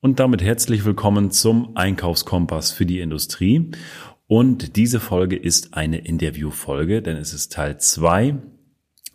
[0.00, 3.72] Und damit herzlich willkommen zum Einkaufskompass für die Industrie.
[4.28, 8.36] Und diese Folge ist eine Interviewfolge, denn es ist Teil zwei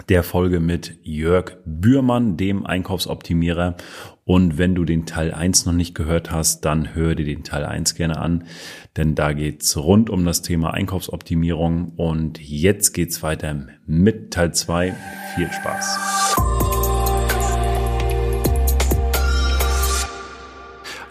[0.10, 3.78] der Folge mit Jörg Bührmann, dem Einkaufsoptimierer.
[4.26, 7.64] Und wenn du den Teil eins noch nicht gehört hast, dann hör dir den Teil
[7.64, 8.44] eins gerne an,
[8.98, 11.94] denn da geht's rund um das Thema Einkaufsoptimierung.
[11.96, 14.94] Und jetzt geht's weiter mit Teil zwei.
[15.36, 16.73] Viel Spaß.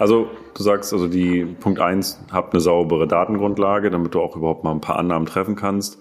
[0.03, 4.65] Also du sagst, also die Punkt eins, habt eine saubere Datengrundlage, damit du auch überhaupt
[4.65, 6.01] mal ein paar Annahmen treffen kannst.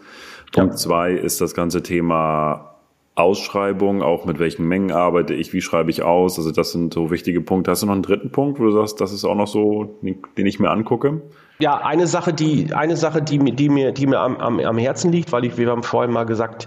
[0.52, 0.76] Punkt ja.
[0.76, 2.78] zwei ist das ganze Thema
[3.14, 6.40] Ausschreibung, auch mit welchen Mengen arbeite ich, wie schreibe ich aus.
[6.40, 7.70] Also das sind so wichtige Punkte.
[7.70, 10.46] Hast du noch einen dritten Punkt, wo du sagst, das ist auch noch so, den
[10.48, 11.22] ich mir angucke?
[11.60, 15.12] Ja, eine Sache, die, eine Sache, die, die mir, die mir am, am, am Herzen
[15.12, 16.66] liegt, weil ich, wir haben vorhin mal gesagt,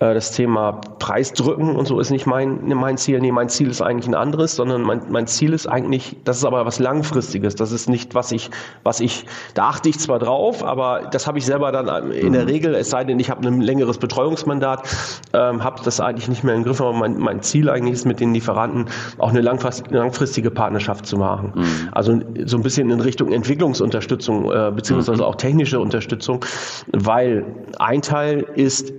[0.00, 3.20] das Thema Preisdrücken und so ist nicht mein, mein Ziel.
[3.20, 6.44] Nee, mein Ziel ist eigentlich ein anderes, sondern mein, mein Ziel ist eigentlich, das ist
[6.44, 7.54] aber was Langfristiges.
[7.54, 8.50] Das ist nicht, was ich,
[8.82, 12.42] was ich, da achte ich zwar drauf, aber das habe ich selber dann in der
[12.42, 12.48] mhm.
[12.48, 14.88] Regel, es sei denn, ich habe ein längeres Betreuungsmandat,
[15.34, 18.20] ähm, habe das eigentlich nicht mehr im Griff, aber mein, mein Ziel eigentlich ist, mit
[18.20, 18.86] den Lieferanten
[19.18, 21.52] auch eine langfristige Partnerschaft zu machen.
[21.54, 21.88] Mhm.
[21.92, 25.28] Also so ein bisschen in Richtung Entwicklungsunterstützung Unterstützung äh, beziehungsweise mhm.
[25.28, 26.44] auch technische Unterstützung,
[26.92, 27.44] weil
[27.78, 28.92] ein Teil ist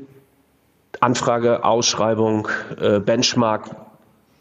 [1.02, 2.48] Anfrage, Ausschreibung,
[2.80, 3.76] äh, Benchmark,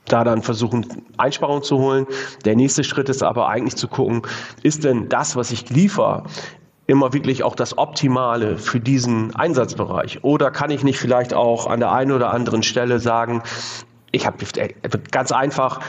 [0.07, 2.07] da dann versuchen, Einsparungen zu holen.
[2.45, 4.23] Der nächste Schritt ist aber eigentlich zu gucken,
[4.63, 6.25] ist denn das, was ich liefere,
[6.87, 10.23] immer wirklich auch das Optimale für diesen Einsatzbereich?
[10.23, 13.43] Oder kann ich nicht vielleicht auch an der einen oder anderen Stelle sagen,
[14.11, 14.75] ich habe äh,
[15.11, 15.81] ganz einfach,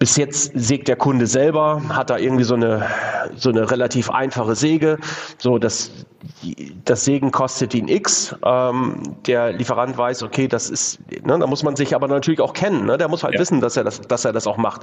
[0.00, 2.86] bis jetzt sägt der Kunde selber, hat da irgendwie so eine,
[3.36, 4.96] so eine relativ einfache Säge.
[5.36, 5.90] So, das,
[6.86, 8.34] das Sägen kostet ihn X.
[8.42, 12.54] Ähm, der Lieferant weiß, okay, das ist, ne, da muss man sich aber natürlich auch
[12.54, 12.86] kennen.
[12.86, 12.96] Ne?
[12.96, 13.40] Der muss halt ja.
[13.40, 14.80] wissen, dass er das, dass er das auch macht.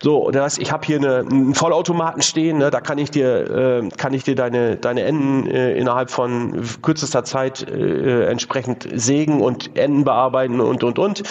[0.00, 2.70] So, das heißt, ich habe hier eine, einen Vollautomaten stehen, ne?
[2.70, 7.24] da kann ich dir, äh, kann ich dir deine, deine Enden äh, innerhalb von kürzester
[7.24, 11.24] Zeit äh, entsprechend sägen und Enden bearbeiten und und und.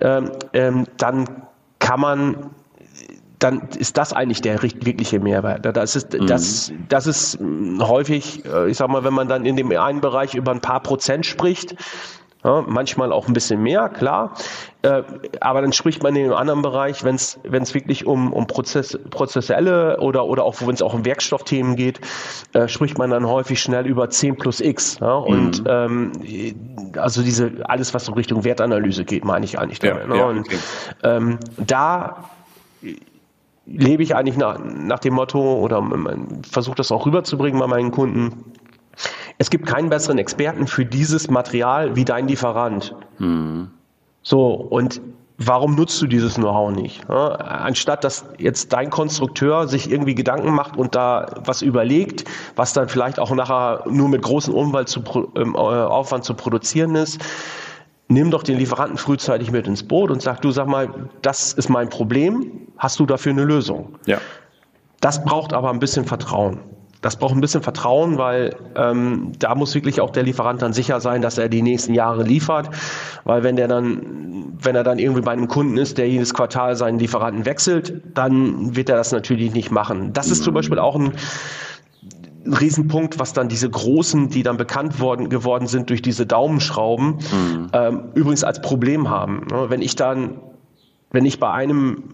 [0.00, 1.28] Ähm, ähm, dann
[1.78, 2.50] kann man
[3.42, 5.64] dann ist das eigentlich der wirkliche Mehrwert.
[5.76, 6.26] Das ist, mhm.
[6.26, 7.38] das, das ist
[7.80, 10.80] häufig, äh, ich sag mal, wenn man dann in dem einen Bereich über ein paar
[10.80, 11.76] Prozent spricht,
[12.44, 14.34] ja, manchmal auch ein bisschen mehr, klar.
[14.82, 15.02] Äh,
[15.40, 20.00] aber dann spricht man in dem anderen Bereich, wenn es wirklich um, um Prozess, prozessuelle
[20.00, 22.00] oder, oder auch wenn es auch um Werkstoffthemen geht,
[22.52, 24.98] äh, spricht man dann häufig schnell über 10 plus X.
[25.00, 25.14] Ja?
[25.14, 25.66] Und mhm.
[25.68, 26.12] ähm,
[26.96, 30.02] also diese alles, was so Richtung Wertanalyse geht, meine ich eigentlich damit.
[30.02, 30.16] Ja, ne?
[30.16, 30.38] ja, okay.
[30.38, 30.48] Und
[31.04, 32.24] ähm, da
[33.66, 35.82] lebe ich eigentlich nach, nach dem Motto oder
[36.50, 38.52] versuche das auch rüberzubringen bei meinen Kunden.
[39.38, 42.94] Es gibt keinen besseren Experten für dieses Material wie dein Lieferant.
[43.18, 43.70] Mhm.
[44.22, 45.00] So, und
[45.38, 47.08] warum nutzt du dieses Know-how nicht?
[47.10, 52.24] Anstatt dass jetzt dein Konstrukteur sich irgendwie Gedanken macht und da was überlegt,
[52.56, 55.02] was dann vielleicht auch nachher nur mit großem Umwelt zu,
[55.36, 57.20] ähm, äh, Aufwand zu produzieren ist,
[58.12, 60.88] nimm doch den Lieferanten frühzeitig mit ins Boot und sag, du sag mal,
[61.22, 63.98] das ist mein Problem, hast du dafür eine Lösung?
[64.06, 64.18] Ja.
[65.00, 66.60] Das braucht aber ein bisschen Vertrauen.
[67.02, 71.00] Das braucht ein bisschen Vertrauen, weil ähm, da muss wirklich auch der Lieferant dann sicher
[71.00, 72.70] sein, dass er die nächsten Jahre liefert.
[73.24, 76.76] Weil wenn der dann, wenn er dann irgendwie bei einem Kunden ist, der jedes Quartal
[76.76, 80.12] seinen Lieferanten wechselt, dann wird er das natürlich nicht machen.
[80.12, 81.12] Das ist zum Beispiel auch ein
[82.44, 87.06] ein Riesenpunkt, was dann diese großen, die dann bekannt worden, geworden sind durch diese Daumenschrauben,
[87.06, 87.68] mhm.
[87.72, 89.46] ähm, übrigens als Problem haben.
[89.50, 89.66] Ne?
[89.68, 90.40] Wenn ich dann,
[91.10, 92.04] wenn ich bei einem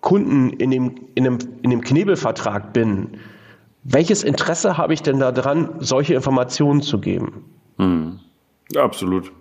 [0.00, 3.18] Kunden in dem, in dem, in dem Knebelvertrag bin,
[3.82, 7.44] welches Interesse habe ich denn daran, solche Informationen zu geben?
[7.78, 8.20] Mhm.
[8.76, 9.32] Absolut.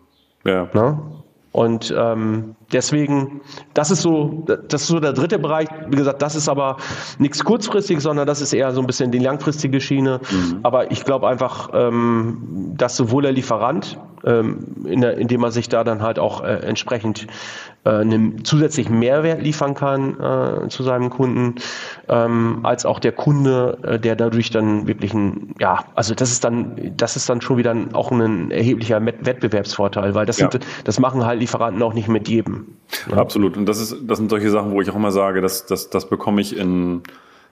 [0.46, 0.70] Ja.
[0.74, 1.23] Na?
[1.54, 3.42] Und ähm, deswegen,
[3.76, 5.68] das ist so, das ist so der dritte Bereich.
[5.88, 6.78] Wie gesagt, das ist aber
[7.20, 10.20] nichts kurzfristig, sondern das ist eher so ein bisschen die langfristige Schiene.
[10.32, 10.60] Mhm.
[10.64, 15.70] Aber ich glaube einfach, ähm, dass sowohl der Lieferant, ähm, in der, indem er sich
[15.70, 17.28] da dann halt auch äh, entsprechend
[17.86, 21.56] äh, einen zusätzlichen Mehrwert liefern kann äh, zu seinem Kunden,
[22.08, 26.44] ähm, als auch der Kunde, äh, der dadurch dann wirklich ein, ja, also das ist
[26.44, 30.50] dann, das ist dann schon wieder auch ein erheblicher Wettbewerbsvorteil, weil das ja.
[30.50, 32.78] sind, das machen halt Lieferanten auch nicht mit jedem.
[33.10, 33.18] Ja.
[33.18, 33.58] Absolut.
[33.58, 36.08] Und das ist, das sind solche Sachen, wo ich auch immer sage, dass das, das
[36.08, 37.04] bekomme ich in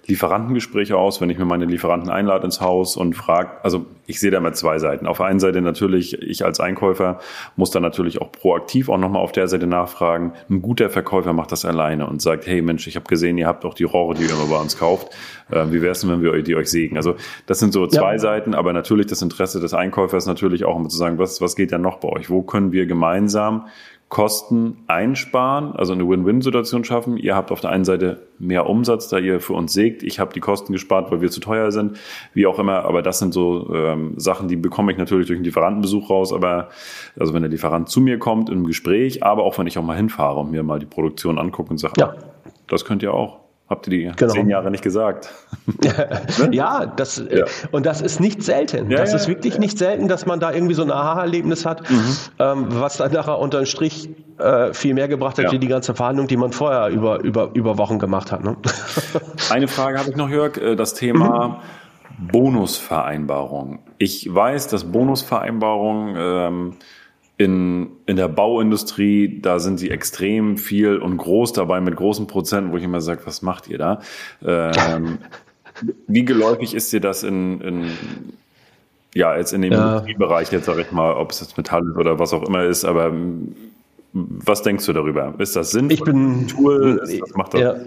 [0.07, 4.31] Lieferantengespräche aus, wenn ich mir meine Lieferanten einlade ins Haus und frage, also ich sehe
[4.31, 5.06] da immer zwei Seiten.
[5.06, 7.19] Auf der einen Seite natürlich, ich als Einkäufer
[7.56, 10.33] muss da natürlich auch proaktiv auch nochmal auf der Seite nachfragen.
[10.50, 13.63] Ein guter Verkäufer macht das alleine und sagt, hey Mensch, ich habe gesehen, ihr habt
[13.63, 15.09] auch die Rohre, die ihr immer bei uns kauft.
[15.51, 16.97] Äh, wie wäre es denn, wenn wir die euch sägen?
[16.97, 17.15] Also
[17.45, 18.19] das sind so zwei ja.
[18.19, 21.71] Seiten, aber natürlich das Interesse des Einkäufers natürlich auch, um zu sagen, was, was geht
[21.71, 22.30] da noch bei euch?
[22.30, 23.68] Wo können wir gemeinsam
[24.11, 27.15] Kosten einsparen, also eine Win-Win-Situation schaffen.
[27.15, 30.03] Ihr habt auf der einen Seite mehr Umsatz, da ihr für uns sägt.
[30.03, 31.97] Ich habe die Kosten gespart, weil wir zu teuer sind,
[32.33, 32.83] wie auch immer.
[32.83, 36.33] Aber das sind so ähm, Sachen, die bekomme ich natürlich durch einen Lieferantenbesuch raus.
[36.33, 36.67] Aber
[37.17, 39.95] also wenn der Lieferant zu mir kommt im Gespräch, aber auch wenn ich auch mal
[39.95, 42.13] hinfahre und mir mal die Produktion angucke und sage, ja.
[42.67, 43.39] das könnt ihr auch.
[43.71, 44.33] Habt ihr die genau.
[44.33, 45.29] zehn Jahre nicht gesagt?
[46.51, 47.45] ja, das, äh, ja.
[47.71, 48.91] und das ist nicht selten.
[48.91, 51.89] Ja, das ja, ist wirklich nicht selten, dass man da irgendwie so ein Aha-Erlebnis hat,
[51.89, 52.18] mhm.
[52.38, 54.09] ähm, was dann nachher unter den Strich
[54.39, 57.77] äh, viel mehr gebracht hat, wie die ganze Verhandlung, die man vorher über, über, über
[57.77, 58.44] Wochen gemacht hat.
[58.44, 58.57] Ne?
[59.50, 61.62] Eine Frage habe ich noch, Jörg, äh, das Thema
[62.19, 62.27] mhm.
[62.27, 63.79] Bonusvereinbarung.
[64.00, 66.77] Ich weiß, dass Bonusvereinbarungen ähm,
[67.41, 72.71] in, in der Bauindustrie, da sind sie extrem viel und groß dabei mit großen Prozenten,
[72.71, 74.01] wo ich immer sage, was macht ihr da?
[74.45, 75.17] Ähm,
[76.07, 77.85] wie geläufig ist dir das in, in
[79.15, 79.93] ja, jetzt in dem ja.
[79.93, 82.85] Industriebereich, jetzt sage ich mal, ob es jetzt Metall ist oder was auch immer ist,
[82.85, 83.11] aber
[84.13, 85.33] was denkst du darüber?
[85.39, 85.94] Ist das sinnvoll?
[85.94, 87.61] Ich bin Tool, ist, was macht das?
[87.61, 87.75] Ja.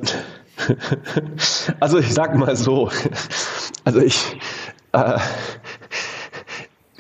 [1.81, 2.89] Also ich sag mal so,
[3.85, 4.37] also ich
[4.93, 5.19] äh,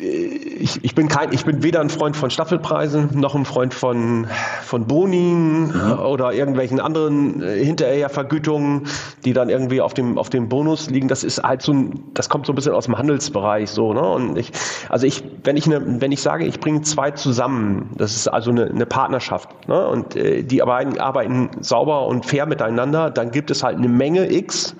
[0.04, 4.26] ich, ich, bin kein, ich bin weder ein Freund von Staffelpreisen noch ein Freund von,
[4.62, 5.98] von Bonin mhm.
[5.98, 8.86] oder irgendwelchen anderen äh, Hinterhervergütungen,
[9.24, 11.08] die dann irgendwie auf dem, auf dem Bonus liegen.
[11.08, 14.02] Das ist halt so ein, das kommt so ein bisschen aus dem Handelsbereich so, ne?
[14.02, 14.52] Und ich,
[14.88, 18.50] also ich, wenn ich eine, wenn ich sage, ich bringe zwei zusammen, das ist also
[18.50, 19.86] eine, eine Partnerschaft, ne?
[19.86, 24.32] Und äh, die arbeiten, arbeiten sauber und fair miteinander, dann gibt es halt eine Menge
[24.32, 24.74] X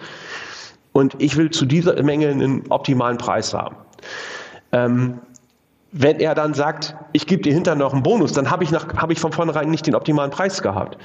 [0.93, 3.77] und ich will zu dieser Menge einen optimalen Preis haben.
[4.75, 5.21] Ähm,
[5.93, 9.11] wenn er dann sagt, ich gebe dir hinterher noch einen Bonus, dann habe ich, hab
[9.13, 10.99] ich von vornherein nicht den optimalen Preis gehabt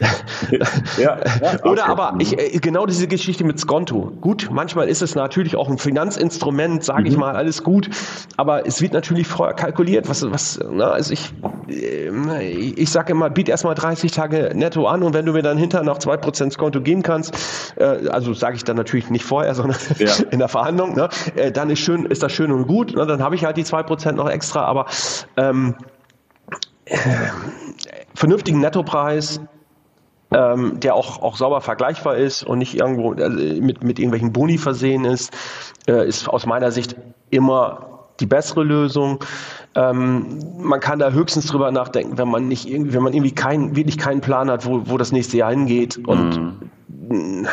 [0.98, 4.12] ja, ja, Oder aber ich, äh, genau diese Geschichte mit Skonto.
[4.20, 7.06] Gut, manchmal ist es natürlich auch ein Finanzinstrument, sage mhm.
[7.06, 7.90] ich mal, alles gut,
[8.36, 11.32] aber es wird natürlich vorher kalkuliert, was, was, na, also ich,
[11.68, 15.58] äh, ich sage immer, biet erstmal 30 Tage netto an und wenn du mir dann
[15.58, 17.34] hinterher noch 2% Skonto geben kannst,
[17.76, 20.12] äh, also sage ich dann natürlich nicht vorher, sondern ja.
[20.30, 23.22] in der Verhandlung, ne, äh, dann ist schön, ist das schön und gut, ne, dann
[23.22, 24.86] habe ich halt die 2% noch extra, aber
[25.36, 25.74] ähm,
[26.84, 26.96] äh,
[28.14, 29.40] vernünftigen Nettopreis
[30.34, 34.58] ähm, der auch, auch sauber vergleichbar ist und nicht irgendwo also mit, mit irgendwelchen Boni
[34.58, 35.32] versehen ist,
[35.86, 36.96] äh, ist aus meiner Sicht
[37.30, 37.88] immer
[38.20, 39.24] die bessere Lösung.
[39.74, 43.74] Ähm, man kann da höchstens drüber nachdenken, wenn man nicht irgendwie, wenn man irgendwie keinen,
[43.74, 45.98] wirklich keinen Plan hat, wo, wo das nächste Jahr hingeht.
[46.06, 46.60] Und
[47.08, 47.46] mhm.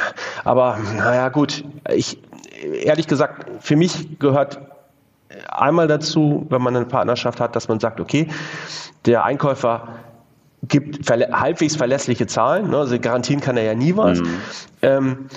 [0.44, 2.20] aber naja, gut, ich
[2.84, 4.60] ehrlich gesagt, für mich gehört
[5.48, 8.28] einmal dazu, wenn man eine Partnerschaft hat, dass man sagt, okay,
[9.06, 9.88] der Einkäufer
[10.68, 12.78] gibt verlä halbwegs verlässliche Zahlen, ne?
[12.78, 14.20] also garantieren kann er ja nie was.
[14.20, 14.42] Mhm.
[14.82, 15.28] Ähm,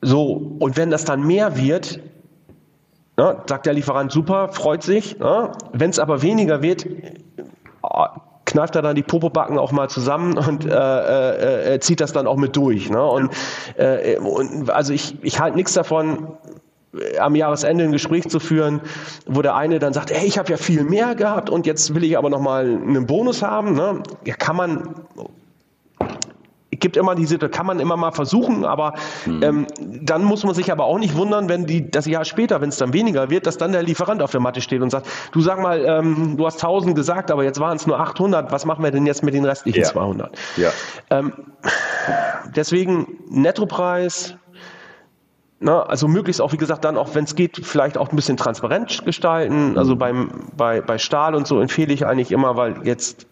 [0.00, 2.00] so, und wenn das dann mehr wird,
[3.16, 5.18] ne, sagt der Lieferant super, freut sich.
[5.18, 5.52] Ne?
[5.72, 6.86] Wenn es aber weniger wird,
[7.82, 8.06] oh,
[8.44, 12.26] kneift er dann die Popobacken auch mal zusammen und äh, äh, äh, zieht das dann
[12.26, 12.90] auch mit durch.
[12.90, 13.02] Ne?
[13.02, 13.32] Und,
[13.76, 16.36] äh, und also ich, ich halte nichts davon,
[17.18, 18.80] am Jahresende ein Gespräch zu führen,
[19.26, 22.04] wo der eine dann sagt, hey, ich habe ja viel mehr gehabt und jetzt will
[22.04, 23.74] ich aber nochmal einen Bonus haben.
[23.74, 24.02] Ne?
[24.24, 24.94] Ja, kann man,
[26.82, 28.94] gibt immer diese, kann man immer mal versuchen, aber
[29.24, 29.42] mhm.
[29.42, 32.68] ähm, dann muss man sich aber auch nicht wundern, wenn die das Jahr später, wenn
[32.68, 35.40] es dann weniger wird, dass dann der Lieferant auf der Matte steht und sagt, du
[35.40, 38.84] sag mal, ähm, du hast 1000 gesagt, aber jetzt waren es nur 800, was machen
[38.84, 39.88] wir denn jetzt mit den restlichen ja.
[39.88, 40.36] 200?
[40.56, 40.70] Ja.
[41.10, 41.32] Ähm,
[42.54, 44.36] deswegen Nettopreis,
[45.62, 48.36] ne, also möglichst auch, wie gesagt, dann auch, wenn es geht, vielleicht auch ein bisschen
[48.36, 49.78] transparent gestalten.
[49.78, 53.26] Also beim, bei, bei Stahl und so empfehle ich eigentlich immer, weil jetzt,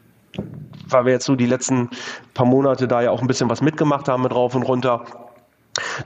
[0.89, 1.91] weil wir jetzt so die letzten
[2.35, 5.05] paar Monate da ja auch ein bisschen was mitgemacht haben mit rauf und runter,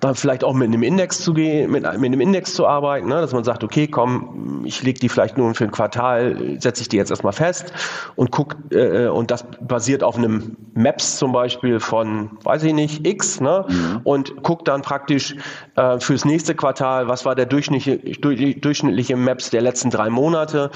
[0.01, 3.21] dann vielleicht auch mit einem Index zu gehen, mit, mit einem Index zu arbeiten, ne?
[3.21, 6.89] dass man sagt, okay, komm, ich lege die vielleicht nur für ein Quartal, setze ich
[6.89, 7.73] die jetzt erstmal fest
[8.17, 13.07] und guck, äh, und das basiert auf einem Maps zum Beispiel von, weiß ich nicht,
[13.07, 13.65] X, ne?
[13.69, 14.01] Mhm.
[14.05, 15.37] und guck dann praktisch
[15.77, 20.71] äh, fürs nächste Quartal, was war der durchschnittliche, durchschnittliche Maps der letzten drei Monate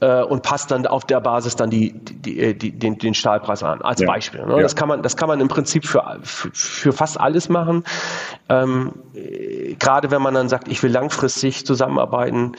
[0.00, 3.62] äh, und passt dann auf der Basis dann die, die, äh, die den, den Stahlpreis
[3.62, 4.06] an, als ja.
[4.06, 4.44] Beispiel.
[4.44, 4.56] Ne?
[4.56, 4.62] Ja.
[4.62, 7.84] Das kann man, das kann man im Prinzip für, für, für fast alles machen.
[8.48, 8.92] Ähm,
[9.78, 12.52] gerade wenn man dann sagt, ich will langfristig zusammenarbeiten,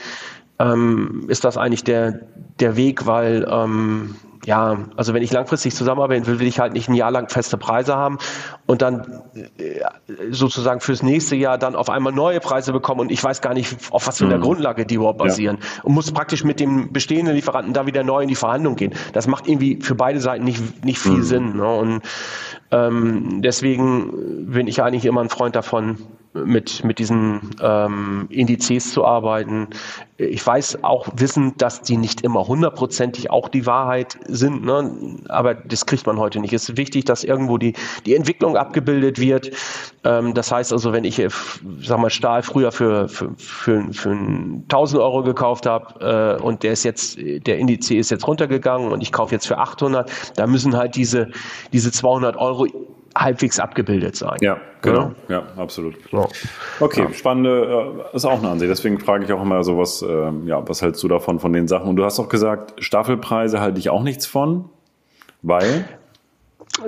[0.58, 2.20] ähm, ist das eigentlich der,
[2.60, 6.88] der Weg, weil ähm, ja, also wenn ich langfristig zusammenarbeiten will, will ich halt nicht
[6.88, 8.18] ein Jahr lang feste Preise haben
[8.66, 9.80] und dann äh,
[10.30, 13.76] sozusagen fürs nächste Jahr dann auf einmal neue Preise bekommen und ich weiß gar nicht,
[13.90, 14.42] auf was für einer mhm.
[14.42, 15.82] Grundlage die überhaupt basieren ja.
[15.84, 18.94] und muss praktisch mit dem bestehenden Lieferanten da wieder neu in die Verhandlung gehen.
[19.12, 21.22] Das macht irgendwie für beide Seiten nicht, nicht viel mhm.
[21.22, 21.56] Sinn.
[21.56, 21.66] Ne?
[21.66, 22.02] Und
[22.70, 25.98] ähm, deswegen bin ich eigentlich immer ein Freund davon,
[26.34, 29.68] mit, mit diesen ähm, Indizes zu arbeiten.
[30.16, 34.64] Ich weiß auch wissen, dass die nicht immer hundertprozentig auch die Wahrheit sind.
[34.64, 35.18] Ne?
[35.28, 36.52] Aber das kriegt man heute nicht.
[36.52, 37.74] Es ist wichtig, dass irgendwo die,
[38.04, 39.52] die Entwicklung abgebildet wird.
[40.02, 41.28] Ähm, das heißt also, wenn ich, äh,
[41.80, 46.72] sag mal, Stahl früher für, für, für, für 1000 Euro gekauft habe äh, und der
[46.72, 50.76] ist jetzt, der Indiz ist jetzt runtergegangen und ich kaufe jetzt für 800, da müssen
[50.76, 51.30] halt diese,
[51.72, 52.66] diese 200 Euro
[53.16, 54.36] halbwegs abgebildet sein.
[54.40, 55.12] Ja, genau.
[55.28, 55.94] Ja, ja absolut.
[56.10, 56.26] Ja.
[56.80, 57.12] Okay, ja.
[57.12, 58.70] spannende, äh, ist auch eine Ansicht.
[58.70, 61.68] Deswegen frage ich auch immer so was, äh, ja, was hältst du davon, von den
[61.68, 61.88] Sachen?
[61.88, 64.66] Und du hast auch gesagt, Staffelpreise halte ich auch nichts von,
[65.42, 65.84] weil?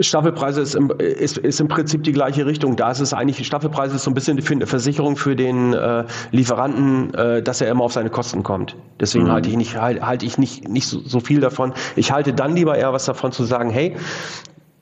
[0.00, 2.74] Staffelpreise ist im, ist, ist im Prinzip die gleiche Richtung.
[2.74, 7.14] Da ist es eigentlich, Staffelpreise ist so ein bisschen eine Versicherung für den äh, Lieferanten,
[7.14, 8.76] äh, dass er immer auf seine Kosten kommt.
[8.98, 9.32] Deswegen mhm.
[9.32, 11.72] halte ich nicht, halt, halte ich nicht, nicht so, so viel davon.
[11.94, 13.96] Ich halte dann lieber eher was davon zu sagen, hey,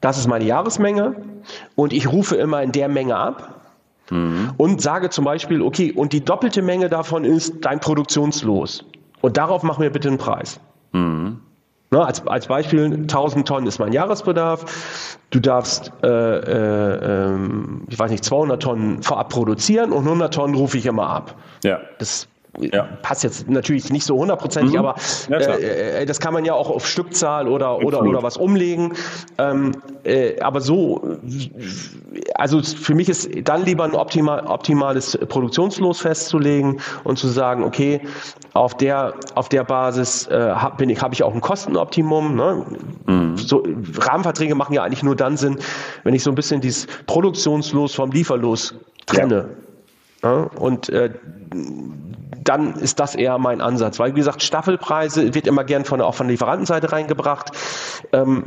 [0.05, 1.17] das ist meine Jahresmenge
[1.77, 3.63] und ich rufe immer in der Menge ab
[4.11, 4.53] mhm.
[4.59, 8.85] und sage zum Beispiel, okay, und die doppelte Menge davon ist dein Produktionslos.
[9.23, 10.61] Und darauf machen wir bitte einen Preis.
[10.93, 11.41] Mhm.
[11.91, 15.17] Na, als, als Beispiel, 1000 Tonnen ist mein Jahresbedarf.
[15.31, 20.55] Du darfst, äh, äh, ähm, ich weiß nicht, 200 Tonnen vorab produzieren und 100 Tonnen
[20.55, 21.35] rufe ich immer ab.
[21.63, 21.81] Ja.
[21.99, 22.29] Das
[22.61, 22.89] ja.
[23.03, 24.79] passt jetzt natürlich nicht so hundertprozentig, mhm.
[24.79, 24.95] aber
[25.29, 28.95] ja, äh, äh, das kann man ja auch auf Stückzahl oder oder oder was umlegen.
[29.39, 29.73] Ähm,
[30.05, 31.19] äh, aber so,
[32.35, 38.01] also für mich ist dann lieber ein optimal, optimales Produktionslos festzulegen und zu sagen, okay,
[38.53, 42.37] auf der auf der Basis äh, habe ich habe ich auch ein Kostenoptimum.
[42.37, 42.67] Ne?
[43.07, 43.37] Mhm.
[43.37, 43.63] So
[43.99, 45.59] Rahmenverträge machen ja eigentlich nur dann Sinn,
[46.05, 48.75] wenn ich so ein bisschen dieses Produktionslos vom Lieferlos
[49.07, 49.49] trenne.
[49.49, 49.65] Ja.
[50.25, 51.11] Ja, und äh,
[52.43, 53.99] dann ist das eher mein Ansatz.
[53.99, 57.51] Weil, wie gesagt, Staffelpreise wird immer gern von, auch von der Lieferantenseite reingebracht.
[58.13, 58.45] Ähm,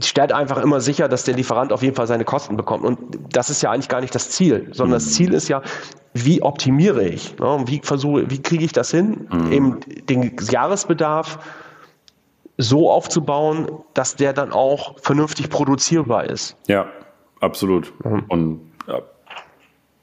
[0.00, 2.84] stellt einfach immer sicher, dass der Lieferant auf jeden Fall seine Kosten bekommt.
[2.84, 2.98] Und
[3.32, 5.62] das ist ja eigentlich gar nicht das Ziel, sondern das Ziel ist ja,
[6.14, 7.38] wie optimiere ich?
[7.38, 7.64] Ne?
[7.66, 9.52] Wie versuche, wie kriege ich das hin, mhm.
[9.52, 11.38] eben den Jahresbedarf
[12.56, 16.56] so aufzubauen, dass der dann auch vernünftig produzierbar ist.
[16.66, 16.86] Ja,
[17.40, 17.92] absolut.
[18.04, 18.24] Mhm.
[18.28, 18.67] Und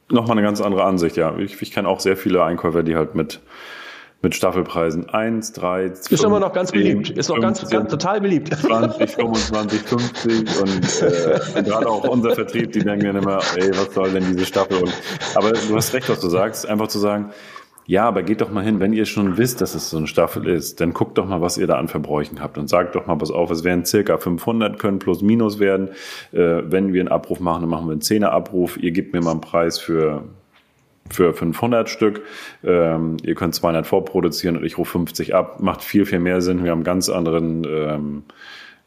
[0.09, 1.35] Nochmal eine ganz andere Ansicht, ja.
[1.37, 3.39] Ich, ich kenne auch sehr viele Einkäufer, die halt mit,
[4.21, 7.09] mit Staffelpreisen 1, 3, 5, Ist immer noch ganz 10, beliebt.
[7.09, 8.53] Ist noch 15, ganz, ganz total beliebt.
[8.55, 13.93] 20, 25, 50 und äh, gerade auch unser Vertrieb, die denken dann immer, ey, was
[13.95, 14.77] soll denn diese Staffel?
[14.77, 14.93] Und,
[15.33, 16.67] aber du hast recht, was du sagst.
[16.67, 17.31] Einfach zu sagen,
[17.87, 20.47] ja, aber geht doch mal hin, wenn ihr schon wisst, dass es so eine Staffel
[20.47, 23.15] ist, dann guckt doch mal, was ihr da an Verbräuchen habt und sagt doch mal,
[23.15, 25.89] pass auf, es werden circa 500, können plus minus werden.
[26.31, 28.77] Äh, wenn wir einen Abruf machen, dann machen wir einen 10er Abruf.
[28.77, 30.23] Ihr gebt mir mal einen Preis für
[31.09, 32.23] für 500 Stück.
[32.63, 35.59] Ähm, ihr könnt 200 vorproduzieren und ich rufe 50 ab.
[35.61, 36.63] Macht viel, viel mehr Sinn.
[36.63, 38.23] Wir haben einen ganz anderen, ähm,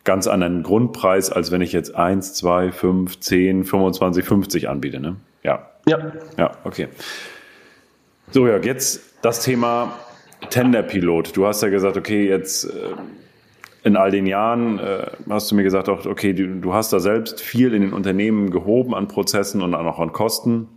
[0.03, 4.99] ganz anderen Grundpreis, als wenn ich jetzt 1, 2, 5, 10, 25, 50 anbiete.
[4.99, 5.17] Ne?
[5.45, 5.69] Ja.
[5.87, 6.13] Ja.
[6.37, 6.89] Ja, okay.
[8.31, 9.97] So, Jörg, jetzt das Thema
[10.51, 11.35] Tenderpilot.
[11.35, 12.95] Du hast ja gesagt, okay, jetzt äh,
[13.85, 17.01] in all den Jahren äh, hast du mir gesagt, auch, okay, du, du, hast da
[17.01, 20.69] selbst viel in den Unternehmen gehoben an Prozessen und auch an Kosten.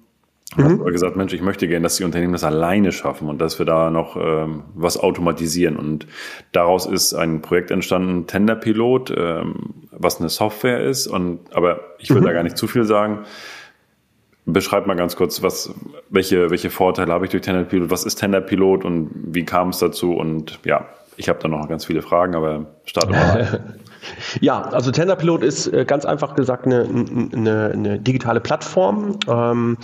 [0.55, 0.63] Mhm.
[0.63, 3.59] Hast aber gesagt, Mensch, ich möchte gerne, dass die Unternehmen das alleine schaffen und dass
[3.59, 5.75] wir da noch ähm, was automatisieren.
[5.75, 6.07] Und
[6.53, 9.55] daraus ist ein Projekt entstanden, Tenderpilot, ähm,
[9.91, 11.07] was eine Software ist.
[11.07, 12.25] Und aber ich will mhm.
[12.25, 13.25] da gar nicht zu viel sagen.
[14.45, 15.73] Beschreib mal ganz kurz, was,
[16.09, 17.91] welche, welche Vorteile habe ich durch Tenderpilot?
[17.91, 20.13] Was ist Tenderpilot und wie kam es dazu?
[20.13, 23.63] Und ja, ich habe da noch ganz viele Fragen, aber starte mal.
[24.39, 29.77] Ja, also Tenderpilot ist äh, ganz einfach gesagt eine, eine, eine digitale Plattform, ähm,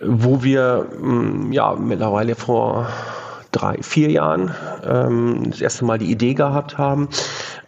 [0.00, 2.88] wo wir mm, ja mittlerweile vor
[3.54, 4.52] drei, vier Jahren
[4.84, 7.08] ähm, das erste Mal die Idee gehabt haben,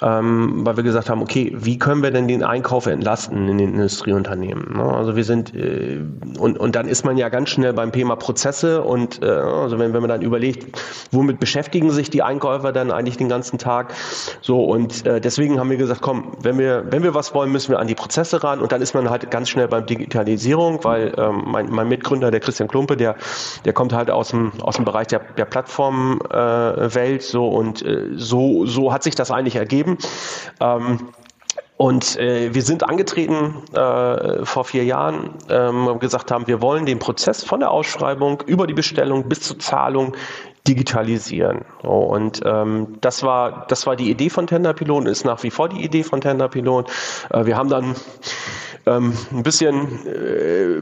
[0.02, 3.74] ähm, weil wir gesagt haben, okay, wie können wir denn den Einkauf entlasten in den
[3.74, 4.76] Industrieunternehmen?
[4.76, 4.82] Ne?
[4.82, 6.00] Also wir sind äh,
[6.38, 9.92] und, und dann ist man ja ganz schnell beim Thema Prozesse und äh, also wenn,
[9.94, 10.78] wenn man dann überlegt,
[11.12, 13.94] womit beschäftigen sich die Einkäufer dann eigentlich den ganzen Tag?
[14.40, 17.70] So und äh, deswegen haben wir gesagt, komm, wenn wir wenn wir was wollen, müssen
[17.70, 21.12] wir an die Prozesse ran und dann ist man halt ganz schnell beim Digitalisierung, weil
[21.16, 23.14] ähm, mein, mein Mitgründer, der Christian Klumpe, der
[23.64, 25.44] der kommt halt aus dem aus dem Bereich der, der
[25.76, 29.98] Plattformwelt äh, so und äh, so so hat sich das eigentlich ergeben geben.
[30.60, 31.08] Ähm,
[31.76, 36.98] und äh, wir sind angetreten äh, vor vier Jahren, ähm, gesagt haben, wir wollen den
[36.98, 40.16] Prozess von der Ausschreibung über die Bestellung bis zur Zahlung
[40.66, 41.64] digitalisieren.
[41.82, 45.84] Und ähm, das war das war die Idee von Tenderpilot, ist nach wie vor die
[45.84, 46.90] Idee von Tenderpilot.
[47.30, 47.94] Äh, wir haben dann
[48.86, 50.80] ähm, ein bisschen äh,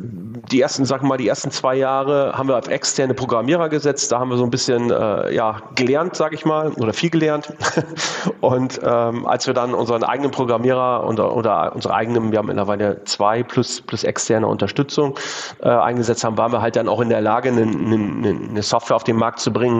[0.51, 4.13] die ersten, sagen wir mal, die ersten zwei Jahre haben wir auf externe Programmierer gesetzt.
[4.13, 7.53] Da haben wir so ein bisschen äh, ja gelernt, sage ich mal, oder viel gelernt.
[8.41, 13.03] Und ähm, als wir dann unseren eigenen Programmierer oder, oder unsere eigenen, wir haben mittlerweile
[13.05, 15.19] zwei plus plus externe Unterstützung
[15.63, 18.97] äh, eingesetzt haben, waren wir halt dann auch in der Lage, eine, eine, eine Software
[18.97, 19.74] auf den Markt zu bringen.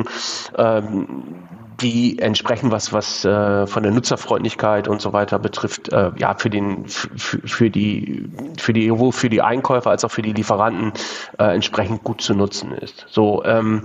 [0.57, 1.35] Ähm,
[1.81, 6.51] die entsprechen was, was äh, von der Nutzerfreundlichkeit und so weiter betrifft, äh, ja, für
[6.51, 10.93] den, für die, für die, sowohl für die Einkäufer als auch für die Lieferanten
[11.39, 13.07] äh, entsprechend gut zu nutzen ist.
[13.09, 13.83] So, ähm,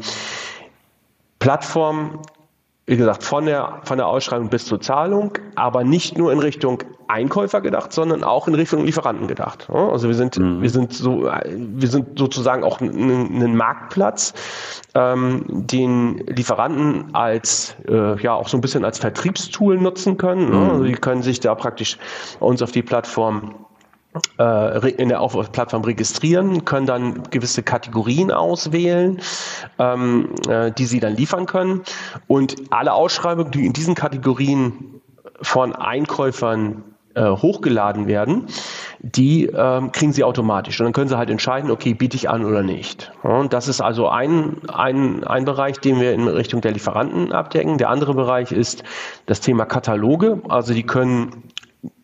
[1.39, 2.19] Plattform
[2.89, 6.81] wie gesagt, von der, von der Ausschreibung bis zur Zahlung, aber nicht nur in Richtung
[7.07, 9.69] Einkäufer gedacht, sondern auch in Richtung Lieferanten gedacht.
[9.69, 10.63] Also wir sind, mhm.
[10.63, 14.33] wir sind so, wir sind sozusagen auch ein, Marktplatz,
[14.95, 20.49] ähm, den Lieferanten als, äh, ja, auch so ein bisschen als Vertriebstool nutzen können.
[20.49, 20.69] Mhm.
[20.71, 21.99] Also die können sich da praktisch
[22.39, 23.53] uns auf die Plattform
[24.97, 25.19] in der
[25.51, 29.19] Plattform registrieren, können dann gewisse Kategorien auswählen,
[29.77, 31.81] ähm, äh, die sie dann liefern können.
[32.27, 35.01] Und alle Ausschreibungen, die in diesen Kategorien
[35.41, 36.83] von Einkäufern
[37.15, 38.47] äh, hochgeladen werden,
[38.99, 40.79] die ähm, kriegen sie automatisch.
[40.79, 43.11] Und dann können sie halt entscheiden, okay, biete ich an oder nicht.
[43.23, 47.77] und das ist also ein, ein, ein Bereich, den wir in Richtung der Lieferanten abdecken.
[47.77, 48.83] Der andere Bereich ist
[49.25, 50.41] das Thema Kataloge.
[50.49, 51.43] Also die können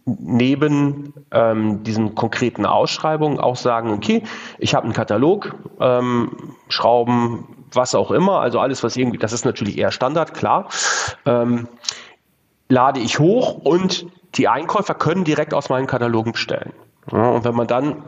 [0.06, 4.24] neben ähm, diesen konkreten Ausschreibungen auch sagen, okay,
[4.60, 6.32] ich habe einen Katalog, ähm,
[6.70, 10.70] Schrauben, was auch immer, also alles, was irgendwie, das ist natürlich eher Standard, klar,
[11.26, 11.68] ähm,
[12.70, 16.74] lade ich hoch und die Einkäufer können direkt aus meinen Katalogen bestellen.
[17.12, 18.04] Ja, und wenn man dann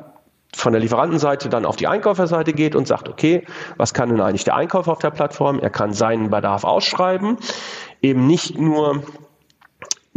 [0.55, 3.45] von der Lieferantenseite dann auf die Einkäuferseite geht und sagt, okay,
[3.77, 5.59] was kann denn eigentlich der Einkäufer auf der Plattform?
[5.59, 7.37] Er kann seinen Bedarf ausschreiben,
[8.01, 9.03] eben nicht nur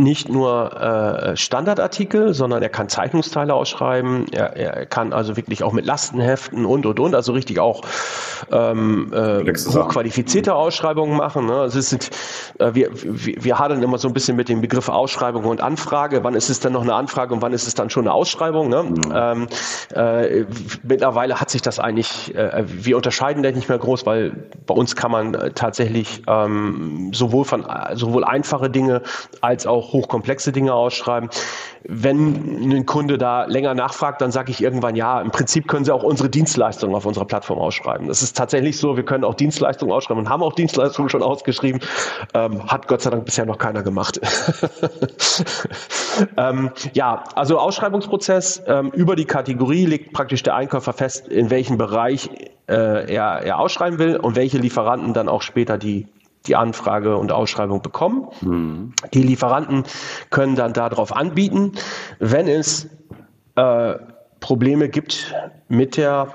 [0.01, 5.73] nicht nur äh, Standardartikel, sondern er kann Zeichnungsteile ausschreiben, er, er kann also wirklich auch
[5.73, 7.83] mit Lastenheften und und und, also richtig auch
[8.51, 11.47] ähm, äh, hochqualifizierte Ausschreibungen machen.
[11.47, 11.55] Ne?
[11.55, 12.11] Also es sind,
[12.59, 16.25] äh, wir, wir, wir hadern immer so ein bisschen mit dem Begriff Ausschreibung und Anfrage.
[16.25, 18.69] Wann ist es denn noch eine Anfrage und wann ist es dann schon eine Ausschreibung?
[18.69, 18.83] Ne?
[18.83, 19.13] Mhm.
[19.15, 19.49] Ähm,
[19.95, 20.45] äh,
[20.83, 24.97] mittlerweile hat sich das eigentlich, äh, wir unterscheiden da nicht mehr groß, weil bei uns
[24.97, 29.03] kann man äh, tatsächlich ähm, sowohl von sowohl einfache Dinge
[29.43, 31.31] als auch hochkomplexe Dinge ausschreiben.
[31.85, 35.95] Wenn ein Kunde da länger nachfragt, dann sage ich irgendwann, ja, im Prinzip können Sie
[35.95, 38.09] auch unsere Dienstleistungen auf unserer Plattform ausschreiben.
[38.09, 41.81] Das ist tatsächlich so, wir können auch Dienstleistungen ausschreiben und haben auch Dienstleistungen schon ausgeschrieben.
[42.35, 44.21] Ähm, hat Gott sei Dank bisher noch keiner gemacht.
[46.37, 51.79] ähm, ja, also Ausschreibungsprozess ähm, über die Kategorie legt praktisch der Einkäufer fest, in welchem
[51.79, 52.29] Bereich
[52.69, 56.07] äh, er, er ausschreiben will und welche Lieferanten dann auch später die
[56.47, 58.29] die Anfrage und Ausschreibung bekommen.
[58.41, 58.95] Mhm.
[59.13, 59.85] Die Lieferanten
[60.31, 61.73] können dann darauf anbieten.
[62.19, 62.89] Wenn es
[63.57, 63.95] äh,
[64.41, 65.35] Probleme gibt
[65.69, 66.33] mit der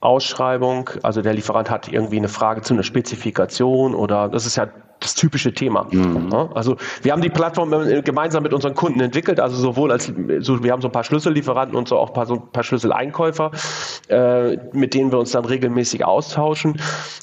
[0.00, 4.68] Ausschreibung, also der Lieferant hat irgendwie eine Frage zu einer Spezifikation oder das ist ja
[5.00, 5.86] das typische Thema.
[5.90, 6.32] Mhm.
[6.54, 10.62] Also wir haben die Plattform äh, gemeinsam mit unseren Kunden entwickelt, also sowohl als so,
[10.62, 13.50] wir haben so ein paar Schlüssellieferanten und so auch ein paar, so ein paar Schlüsseleinkäufer,
[14.08, 16.80] äh, mit denen wir uns dann regelmäßig austauschen.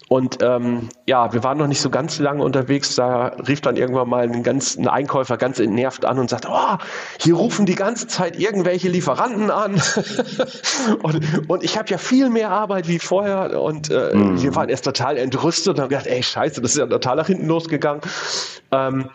[0.07, 4.07] Und ähm, ja, wir waren noch nicht so ganz lange unterwegs, da rief dann irgendwann
[4.07, 6.77] mal ein, ganz, ein Einkäufer ganz entnervt an und sagte, oh,
[7.19, 9.81] hier rufen die ganze Zeit irgendwelche Lieferanten an.
[11.01, 13.61] und, und ich habe ja viel mehr Arbeit wie vorher.
[13.61, 14.41] Und äh, mhm.
[14.41, 17.27] wir waren erst total entrüstet und haben gedacht, ey, scheiße, das ist ja total nach
[17.27, 18.01] hinten los losgegangen.
[18.71, 19.09] Ähm,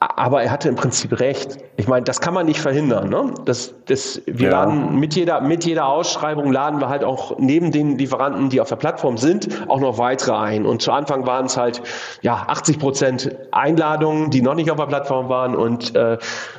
[0.00, 1.58] aber er hatte im Prinzip recht.
[1.76, 3.08] Ich meine, das kann man nicht verhindern.
[3.08, 3.34] Ne?
[3.44, 4.64] Das, das, wir ja.
[4.64, 8.68] laden mit jeder, mit jeder Ausschreibung laden wir halt auch neben den Lieferanten, die auf
[8.68, 10.66] der Plattform sind, auch noch weitere ein.
[10.66, 11.82] Und zu Anfang waren es halt
[12.22, 16.18] ja 80 Prozent Einladungen, die noch nicht auf der Plattform waren und äh,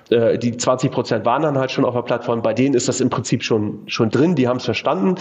[0.09, 2.41] äh die 20 Prozent waren dann halt schon auf der Plattform.
[2.41, 4.35] Bei denen ist das im Prinzip schon schon drin.
[4.35, 5.15] Die haben es verstanden.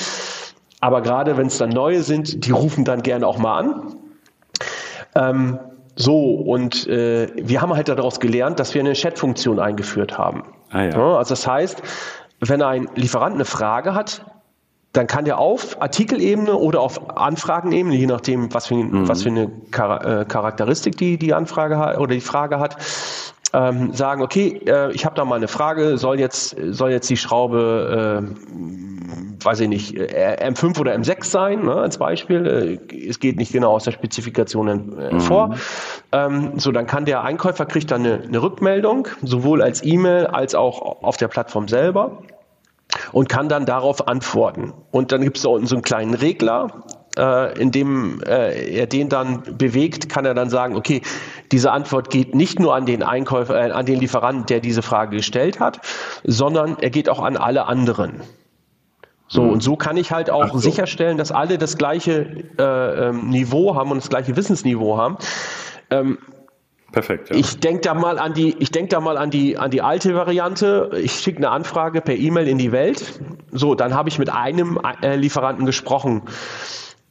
[0.80, 3.94] Aber gerade wenn es dann neue sind, die rufen dann gerne auch mal an.
[5.14, 5.58] Ähm,
[6.00, 10.44] so, und äh, wir haben halt daraus gelernt, dass wir eine Chat-Funktion eingeführt haben.
[10.70, 10.90] Ah, ja.
[10.90, 11.82] Ja, also das heißt,
[12.38, 14.24] wenn ein Lieferant eine Frage hat,
[14.92, 19.08] dann kann der auf Artikelebene oder auf Anfragenebene, je nachdem, was für, mhm.
[19.08, 22.76] was für eine äh, Charakteristik die, die Anfrage hat oder die Frage hat,
[23.52, 27.16] ähm, sagen, okay, äh, ich habe da mal eine Frage, soll jetzt, soll jetzt die
[27.16, 28.88] Schraube äh,
[29.44, 32.80] weiß ich nicht, äh, M5 oder M6 sein, ne, als Beispiel.
[32.90, 35.20] Äh, es geht nicht genau aus der Spezifikation äh, mhm.
[35.20, 35.54] vor.
[36.12, 40.54] Ähm, so, dann kann der Einkäufer kriegt dann eine, eine Rückmeldung, sowohl als E-Mail als
[40.54, 42.22] auch auf der Plattform selber
[43.12, 44.72] und kann dann darauf antworten.
[44.90, 46.68] Und dann gibt es da unten so einen kleinen Regler,
[47.18, 51.02] äh, indem äh, er den dann bewegt, kann er dann sagen, okay,
[51.52, 55.16] diese Antwort geht nicht nur an den Einkäufer, äh, an den Lieferanten, der diese Frage
[55.16, 55.80] gestellt hat,
[56.24, 58.22] sondern er geht auch an alle anderen.
[59.26, 59.50] So, mhm.
[59.50, 60.58] und so kann ich halt auch so.
[60.58, 65.18] sicherstellen, dass alle das gleiche äh, ähm, Niveau haben und das gleiche Wissensniveau haben.
[65.90, 66.18] Ähm,
[66.92, 67.28] Perfekt.
[67.28, 67.36] Ja.
[67.36, 70.14] Ich denke da mal an die, ich denke da mal an die, an die alte
[70.14, 70.90] Variante.
[71.02, 73.20] Ich schicke eine Anfrage per E-Mail in die Welt.
[73.52, 76.22] So, dann habe ich mit einem äh, Lieferanten gesprochen.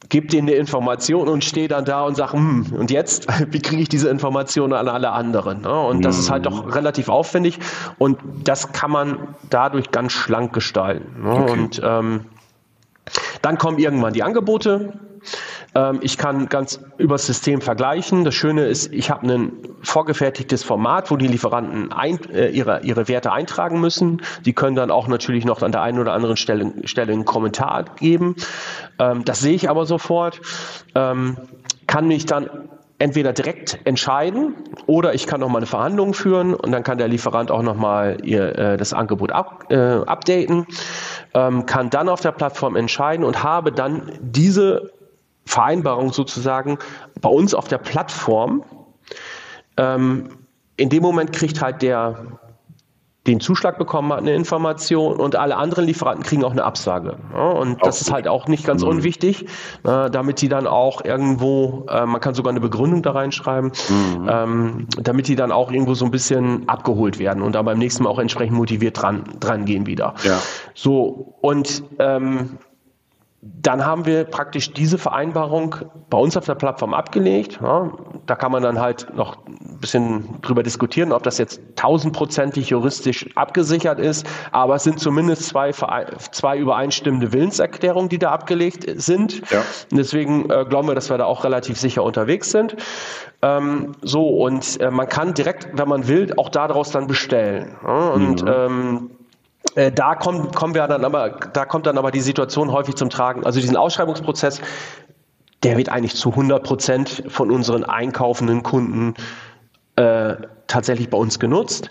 [0.08, 3.82] Gebe denen eine Information und stehe dann da und sage, hm, und jetzt, wie kriege
[3.82, 5.62] ich diese Information an alle anderen?
[5.62, 5.80] Ne?
[5.80, 6.70] Und das ist halt doch mhm.
[6.70, 7.58] relativ aufwendig
[7.98, 11.22] und das kann man dadurch ganz schlank gestalten.
[11.22, 11.30] Ne?
[11.30, 11.52] Okay.
[11.52, 12.24] Und ähm,
[13.42, 14.92] dann kommen irgendwann die Angebote,
[16.00, 18.24] ich kann ganz übers System vergleichen.
[18.24, 19.52] Das Schöne ist, ich habe ein
[19.82, 24.22] vorgefertigtes Format, wo die Lieferanten ein, äh, ihre, ihre Werte eintragen müssen.
[24.44, 27.84] Die können dann auch natürlich noch an der einen oder anderen Stelle, Stelle einen Kommentar
[27.96, 28.34] geben.
[28.98, 30.40] Ähm, das sehe ich aber sofort.
[30.94, 31.36] Ähm,
[31.86, 32.50] kann mich dann
[32.98, 34.54] entweder direkt entscheiden
[34.86, 37.76] oder ich kann noch mal eine Verhandlung führen und dann kann der Lieferant auch noch
[37.76, 40.66] mal ihr, äh, das Angebot up, äh, updaten,
[41.34, 44.90] ähm, kann dann auf der Plattform entscheiden und habe dann diese
[45.48, 46.78] Vereinbarung sozusagen
[47.20, 48.62] bei uns auf der Plattform.
[49.76, 50.28] Ähm,
[50.76, 52.38] in dem Moment kriegt halt der
[53.28, 57.18] den Zuschlag bekommen hat, eine Information und alle anderen Lieferanten kriegen auch eine Absage.
[57.34, 58.88] Ja, und das ist halt auch nicht ganz mhm.
[58.88, 59.44] unwichtig,
[59.84, 64.28] äh, damit die dann auch irgendwo, äh, man kann sogar eine Begründung da reinschreiben, mhm.
[64.30, 68.04] ähm, damit die dann auch irgendwo so ein bisschen abgeholt werden und dann beim nächsten
[68.04, 70.14] Mal auch entsprechend motiviert dran, dran gehen wieder.
[70.22, 70.40] Ja.
[70.74, 72.58] So, und ähm,
[73.40, 75.76] dann haben wir praktisch diese Vereinbarung
[76.10, 77.60] bei uns auf der Plattform abgelegt.
[77.62, 77.92] Ja,
[78.26, 83.26] da kann man dann halt noch ein bisschen drüber diskutieren, ob das jetzt tausendprozentig juristisch
[83.36, 84.26] abgesichert ist.
[84.50, 89.40] Aber es sind zumindest zwei, zwei übereinstimmende Willenserklärungen, die da abgelegt sind.
[89.50, 89.60] Ja.
[89.90, 92.74] Und deswegen äh, glauben wir, dass wir da auch relativ sicher unterwegs sind.
[93.42, 97.76] Ähm, so, und äh, man kann direkt, wenn man will, auch daraus dann bestellen.
[97.84, 98.48] Ja, und mhm.
[98.48, 99.10] ähm,
[99.74, 103.10] äh, da kommen, kommen wir dann aber, da kommt dann aber die Situation häufig zum
[103.10, 103.44] Tragen.
[103.44, 104.60] Also diesen Ausschreibungsprozess,
[105.62, 109.14] der wird eigentlich zu 100 Prozent von unseren einkaufenden Kunden
[109.96, 111.90] äh, tatsächlich bei uns genutzt.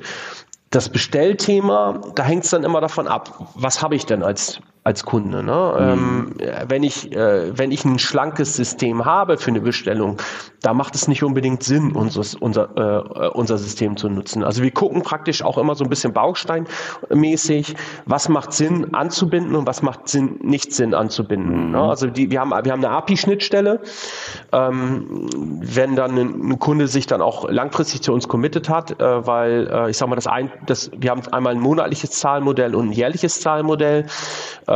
[0.70, 5.04] Das Bestellthema, da hängt es dann immer davon ab, was habe ich denn als als
[5.04, 5.44] Kunde.
[5.44, 5.76] Ne?
[5.78, 5.90] Mhm.
[5.90, 6.34] Ähm,
[6.70, 10.16] wenn, ich, äh, wenn ich ein schlankes System habe für eine Bestellung,
[10.62, 14.46] da macht es nicht unbedingt Sinn, unseres, unser, äh, unser System zu nutzen.
[14.46, 19.68] Also wir gucken praktisch auch immer so ein bisschen bausteinmäßig, was macht Sinn anzubinden und
[19.68, 21.66] was macht Sinn, nicht Sinn anzubinden.
[21.66, 21.72] Mhm.
[21.72, 21.82] Ne?
[21.82, 23.82] Also die, wir, haben, wir haben eine API-Schnittstelle.
[24.54, 29.28] Ähm, wenn dann ein, ein, Kunde sich dann auch langfristig zu uns committed hat, äh,
[29.28, 32.88] weil äh, ich sage mal, das ein, das, wir haben einmal ein monatliches Zahlmodell und
[32.88, 34.06] ein jährliches Zahlmodell.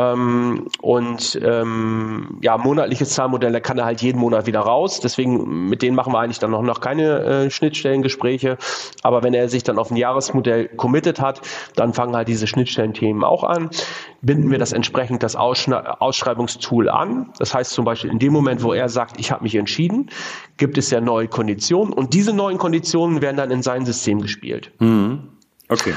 [0.02, 5.00] Ähm, und ähm, ja, monatliches Zahlmodell, da kann er halt jeden Monat wieder raus.
[5.00, 8.58] Deswegen, mit denen machen wir eigentlich dann noch, noch keine äh, Schnittstellengespräche.
[9.04, 11.42] Aber wenn er sich dann auf ein Jahresmodell committed hat,
[11.76, 13.70] dann fangen halt diese Schnittstellenthemen auch an.
[14.22, 17.32] Binden wir das entsprechend das Ausschreibungstool an.
[17.38, 20.10] Das heißt zum Beispiel in dem Moment, wo er sagt, ich habe mich entschieden,
[20.58, 24.72] gibt es ja neue Konditionen und diese neuen Konditionen werden dann in sein System gespielt.
[24.80, 25.30] Mhm.
[25.70, 25.94] Okay.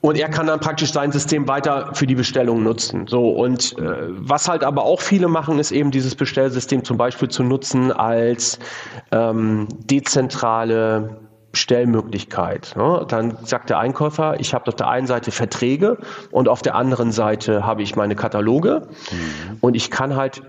[0.00, 3.06] Und er kann dann praktisch sein System weiter für die Bestellung nutzen.
[3.08, 7.28] So und äh, was halt aber auch viele machen, ist eben dieses Bestellsystem zum Beispiel
[7.28, 8.60] zu nutzen als
[9.10, 11.18] ähm, dezentrale
[11.52, 12.74] Stellmöglichkeit.
[12.76, 13.04] Ne?
[13.08, 15.98] Dann sagt der Einkäufer, ich habe auf der einen Seite Verträge
[16.30, 19.56] und auf der anderen Seite habe ich meine Kataloge mhm.
[19.60, 20.42] und ich kann halt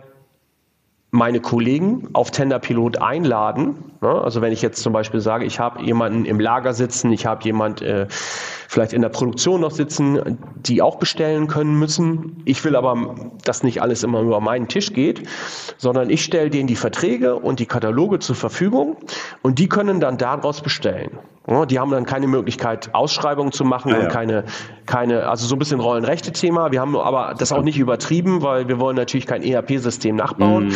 [1.11, 3.93] meine Kollegen auf Tenderpilot einladen.
[4.01, 4.09] Ne?
[4.09, 7.43] Also wenn ich jetzt zum Beispiel sage, ich habe jemanden im Lager sitzen, ich habe
[7.43, 12.41] jemand äh, vielleicht in der Produktion noch sitzen, die auch bestellen können müssen.
[12.45, 15.27] Ich will aber, dass nicht alles immer über meinen Tisch geht,
[15.77, 18.97] sondern ich stelle denen die Verträge und die Kataloge zur Verfügung
[19.41, 21.17] und die können dann daraus bestellen.
[21.69, 24.03] Die haben dann keine Möglichkeit, Ausschreibungen zu machen ah, ja.
[24.03, 24.43] und keine,
[24.85, 26.71] keine, also so ein bisschen Rollenrechte-Thema.
[26.71, 30.67] Wir haben aber das auch nicht übertrieben, weil wir wollen natürlich kein ERP-System nachbauen.
[30.67, 30.75] Mhm.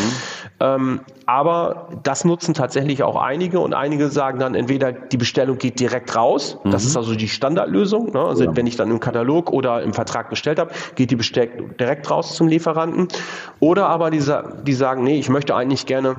[0.59, 5.79] Ähm, aber das nutzen tatsächlich auch einige und einige sagen dann entweder die Bestellung geht
[5.79, 6.57] direkt raus.
[6.63, 6.71] Mhm.
[6.71, 8.11] Das ist also die Standardlösung.
[8.11, 8.19] Ne?
[8.19, 8.55] Also ja.
[8.55, 12.35] wenn ich dann im Katalog oder im Vertrag bestellt habe, geht die Bestellung direkt raus
[12.35, 13.07] zum Lieferanten.
[13.59, 14.23] Oder aber die,
[14.65, 16.15] die sagen, nee, ich möchte eigentlich gerne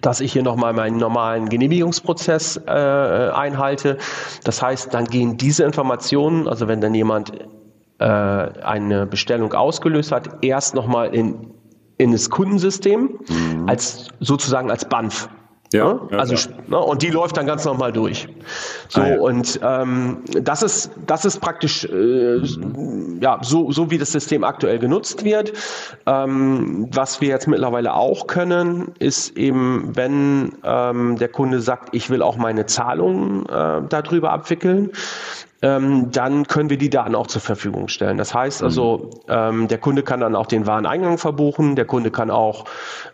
[0.00, 3.98] dass ich hier nochmal meinen normalen Genehmigungsprozess äh, einhalte.
[4.44, 7.32] Das heißt, dann gehen diese Informationen, also wenn dann jemand
[7.98, 11.50] äh, eine Bestellung ausgelöst hat, erst nochmal in,
[11.96, 13.68] in das Kundensystem mhm.
[13.68, 15.28] als sozusagen als BANF.
[15.72, 16.00] Ja, ne?
[16.10, 16.56] ja, also ja.
[16.66, 18.28] Ne, und die läuft dann ganz normal durch.
[18.88, 19.20] So ah, ja.
[19.20, 22.38] und ähm, das ist das ist praktisch äh,
[23.20, 25.52] ja so so wie das System aktuell genutzt wird.
[26.06, 32.08] Ähm, was wir jetzt mittlerweile auch können, ist eben, wenn ähm, der Kunde sagt, ich
[32.08, 34.90] will auch meine Zahlungen äh, darüber abwickeln,
[35.60, 38.16] ähm, dann können wir die Daten auch zur Verfügung stellen.
[38.16, 42.30] Das heißt also, ähm, der Kunde kann dann auch den Wareneingang verbuchen, der Kunde kann
[42.30, 42.64] auch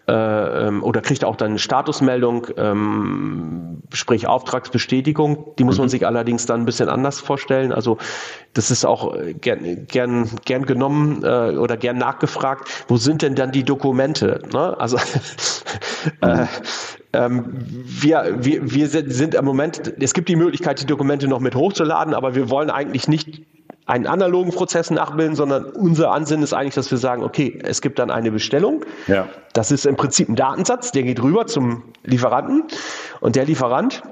[0.07, 5.55] oder kriegt auch dann eine Statusmeldung, ähm, sprich Auftragsbestätigung.
[5.59, 5.91] Die muss man mhm.
[5.91, 7.73] sich allerdings dann ein bisschen anders vorstellen.
[7.73, 7.97] Also
[8.53, 13.51] das ist auch gern, gern, gern genommen äh, oder gern nachgefragt, wo sind denn dann
[13.53, 14.43] die Dokumente?
[14.53, 14.79] Ne?
[14.79, 14.97] Also
[16.21, 16.49] äh, mhm.
[17.15, 21.55] ähm, wir, wir, wir sind im Moment, es gibt die Möglichkeit, die Dokumente noch mit
[21.55, 23.43] hochzuladen, aber wir wollen eigentlich nicht
[23.87, 27.99] einen analogen Prozess nachbilden, sondern unser Ansinnen ist eigentlich, dass wir sagen, okay, es gibt
[27.99, 28.85] dann eine Bestellung.
[29.07, 29.29] Ja.
[29.53, 32.65] Das ist im Prinzip ein Datensatz, der geht rüber zum Lieferanten
[33.21, 34.03] und der Lieferant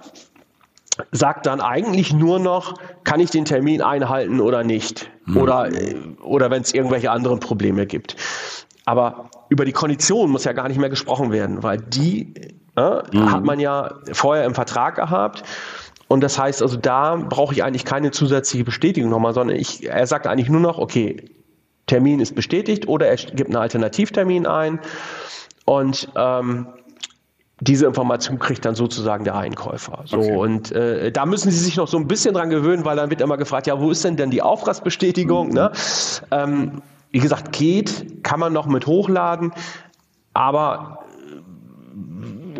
[1.10, 5.10] sagt dann eigentlich nur noch, kann ich den Termin einhalten oder nicht?
[5.24, 5.36] Mhm.
[5.38, 5.68] Oder,
[6.22, 8.16] oder wenn es irgendwelche anderen Probleme gibt.
[8.84, 12.34] Aber über die Kondition muss ja gar nicht mehr gesprochen werden, weil die
[12.76, 13.32] äh, mhm.
[13.32, 15.44] hat man ja vorher im Vertrag gehabt.
[16.12, 20.06] Und das heißt also, da brauche ich eigentlich keine zusätzliche Bestätigung nochmal, sondern ich, er
[20.06, 21.24] sagt eigentlich nur noch, okay,
[21.86, 24.78] Termin ist bestätigt oder er gibt einen Alternativtermin ein.
[25.64, 26.66] Und ähm,
[27.60, 30.02] diese Information kriegt dann sozusagen der Einkäufer.
[30.04, 30.36] So okay.
[30.36, 33.22] und äh, da müssen Sie sich noch so ein bisschen dran gewöhnen, weil dann wird
[33.22, 35.48] immer gefragt, ja, wo ist denn denn die Auftragsbestätigung?
[35.48, 35.54] Mhm.
[35.54, 35.72] Ne?
[36.30, 39.54] Ähm, wie gesagt, geht, kann man noch mit hochladen,
[40.34, 41.01] aber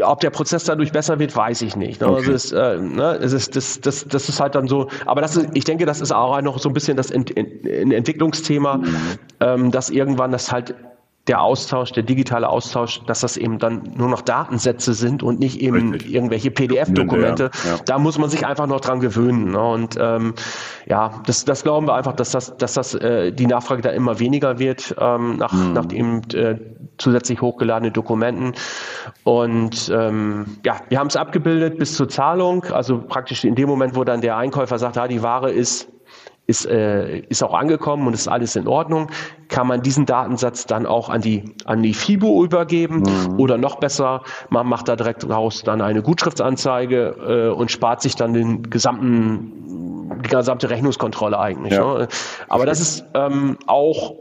[0.03, 2.01] ob der Prozess dadurch besser wird, weiß ich nicht.
[2.01, 2.09] Ne?
[2.09, 2.17] Okay.
[2.17, 3.19] Also es, äh, ne?
[3.23, 6.01] es ist, das, das, das ist halt dann so, aber das ist, ich denke, das
[6.01, 8.97] ist auch noch so ein bisschen das Ent, ein Entwicklungsthema, mhm.
[9.41, 10.75] ähm, dass irgendwann das halt
[11.29, 15.61] der Austausch, der digitale Austausch, dass das eben dann nur noch Datensätze sind und nicht
[15.61, 16.13] eben Richtig.
[16.13, 17.51] irgendwelche PDF-Dokumente.
[17.65, 17.81] Ja, ja.
[17.87, 19.53] Da muss man sich einfach noch dran gewöhnen.
[19.53, 19.61] Ne?
[19.61, 20.35] Und ähm,
[20.87, 24.19] ja, das, das glauben wir einfach, dass das, dass das äh, die Nachfrage da immer
[24.19, 25.73] weniger wird ähm, nach, mhm.
[25.75, 26.59] nach eben äh,
[26.99, 28.55] zusätzlich hochgeladene Dokumenten.
[29.23, 32.65] Und ähm, ja, wir haben es abgebildet bis zur Zahlung.
[32.65, 35.89] Also praktisch in dem Moment, wo dann der Einkäufer sagt, ja, die Ware ist
[36.53, 39.09] ist, äh, ist auch angekommen und ist alles in Ordnung,
[39.49, 43.41] kann man diesen Datensatz dann auch an die, an die FIBO übergeben mhm.
[43.41, 48.17] oder noch besser, man macht da direkt raus dann eine Gutschriftsanzeige äh, und spart sich
[48.17, 51.73] dann den gesamten, die gesamte Rechnungskontrolle eigentlich.
[51.73, 51.99] Ja.
[51.99, 52.09] Ne?
[52.49, 54.15] Aber das ist ähm, auch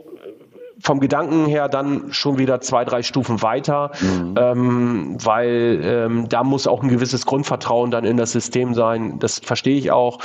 [0.81, 4.35] vom Gedanken her dann schon wieder zwei, drei Stufen weiter, mhm.
[4.37, 9.19] ähm, weil ähm, da muss auch ein gewisses Grundvertrauen dann in das System sein.
[9.19, 10.19] Das verstehe ich auch,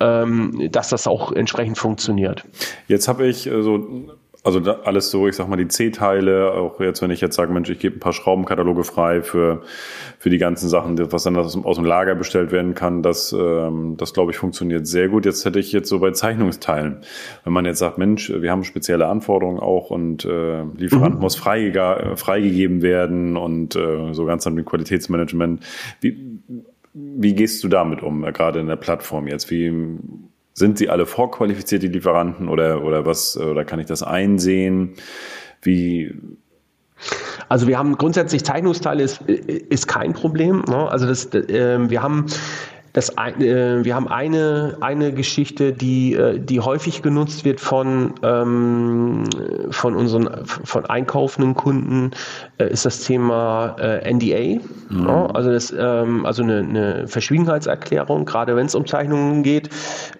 [0.00, 2.44] ähm, dass das auch entsprechend funktioniert.
[2.88, 3.78] Jetzt habe ich äh, so
[4.44, 7.70] also alles so, ich sag mal, die C-Teile, auch jetzt, wenn ich jetzt sage, Mensch,
[7.70, 9.62] ich gebe ein paar Schraubenkataloge frei für,
[10.18, 13.96] für die ganzen Sachen, was dann aus, aus dem Lager bestellt werden kann, das, ähm,
[13.96, 15.24] das glaube ich, funktioniert sehr gut.
[15.24, 16.98] Jetzt hätte ich jetzt so bei Zeichnungsteilen,
[17.44, 21.20] wenn man jetzt sagt, Mensch, wir haben spezielle Anforderungen auch und äh, Lieferant mhm.
[21.22, 25.64] muss freige, freigegeben werden und äh, so ganz dann mit Qualitätsmanagement.
[26.02, 26.38] Wie,
[26.92, 29.50] wie gehst du damit um, gerade in der Plattform jetzt?
[29.50, 29.72] Wie
[30.54, 34.94] sind sie alle vorqualifiziert, die Lieferanten, oder, oder was, oder kann ich das einsehen?
[35.60, 36.14] Wie,
[37.48, 40.62] also wir haben grundsätzlich Zeichnungsteile ist, ist kein Problem.
[40.68, 40.88] Ne?
[40.88, 42.26] Also das, äh, wir haben
[42.94, 49.24] das, äh, wir haben eine, eine Geschichte, die, äh, die häufig genutzt wird von, ähm,
[49.70, 52.12] von unseren von einkaufenden Kunden,
[52.58, 54.64] äh, ist das Thema äh, NDA.
[54.90, 55.08] Mhm.
[55.08, 59.70] Ja, also das, ähm, also eine, eine Verschwiegenheitserklärung, gerade wenn es um Zeichnungen geht.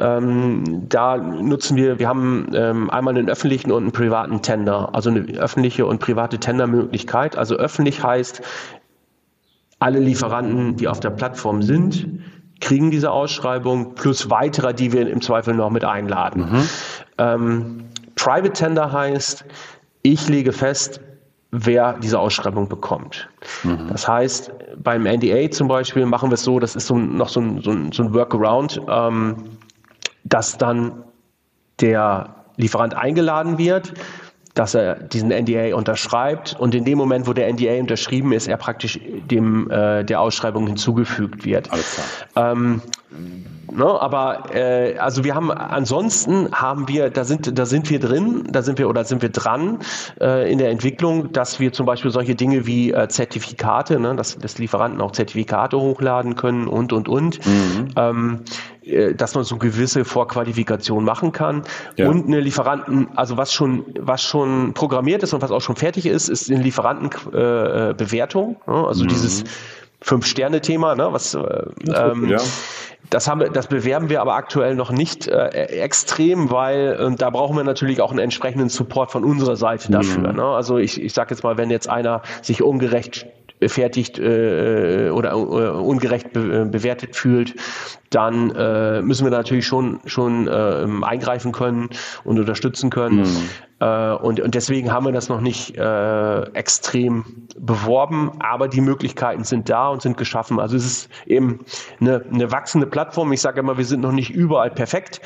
[0.01, 5.11] Ähm, da nutzen wir, wir haben ähm, einmal einen öffentlichen und einen privaten Tender, also
[5.11, 7.37] eine öffentliche und private Tendermöglichkeit.
[7.39, 8.43] Also öffentlich heißt,
[9.79, 12.09] alle Lieferanten, die auf der Plattform sind,
[12.65, 16.51] kriegen diese Ausschreibung plus weitere, die wir im Zweifel noch mit einladen.
[16.51, 16.69] Mhm.
[17.19, 17.85] Ähm,
[18.17, 19.45] Private Tender heißt,
[20.03, 21.01] ich lege fest,
[21.51, 23.29] wer diese Ausschreibung bekommt.
[23.65, 23.89] Mhm.
[23.91, 24.51] Das heißt,
[24.83, 27.71] beim NDA zum Beispiel machen wir es so, das ist so, noch so ein, so
[27.71, 29.37] ein, so ein Workaround, ähm,
[30.25, 31.05] dass dann
[31.81, 33.93] der Lieferant eingeladen wird,
[34.55, 38.57] dass er diesen NDA unterschreibt und in dem Moment, wo der NDA unterschrieben ist, er
[38.57, 41.73] praktisch dem äh, der Ausschreibung hinzugefügt wird.
[41.73, 41.95] Alles
[42.35, 42.53] klar.
[42.53, 42.81] Ähm,
[43.77, 48.45] Ne, aber äh, also wir haben ansonsten haben wir, da sind, da sind wir drin,
[48.49, 49.81] da sind wir oder sind wir dran
[50.21, 54.39] äh, in der Entwicklung, dass wir zum Beispiel solche Dinge wie äh, Zertifikate, ne, dass,
[54.39, 57.45] dass Lieferanten auch Zertifikate hochladen können und und und.
[57.45, 57.89] Mhm.
[57.97, 58.41] Ähm,
[58.85, 61.63] äh, dass man so gewisse Vorqualifikation machen kann
[61.97, 62.09] ja.
[62.09, 66.07] und eine Lieferanten, also was schon was schon programmiert ist und was auch schon fertig
[66.07, 68.87] ist, ist eine Lieferantenbewertung, äh, ne?
[68.87, 69.09] also mhm.
[69.09, 69.43] dieses
[70.01, 71.09] Fünf-Sterne-Thema, ne?
[71.13, 71.41] was äh,
[71.89, 72.39] ähm, ja.
[73.11, 77.57] Das, haben, das bewerben wir aber aktuell noch nicht äh, extrem, weil äh, da brauchen
[77.57, 80.31] wir natürlich auch einen entsprechenden Support von unserer Seite dafür.
[80.33, 80.37] Mhm.
[80.37, 80.45] Ne?
[80.45, 83.27] Also ich, ich sage jetzt mal, wenn jetzt einer sich ungerecht
[83.61, 87.55] befertigt äh, oder äh, ungerecht be bewertet fühlt,
[88.11, 91.91] dann äh, müssen wir natürlich schon schon äh, eingreifen können
[92.25, 93.21] und unterstützen können.
[93.21, 93.49] Mhm.
[93.81, 97.25] Äh, und, und deswegen haben wir das noch nicht äh, extrem
[97.59, 100.61] beworben, aber die Möglichkeiten sind da und sind geschaffen.
[100.61, 101.61] Also es ist eben
[102.01, 103.33] eine, eine wachsende Plattform.
[103.33, 105.21] Ich sage immer, wir sind noch nicht überall perfekt.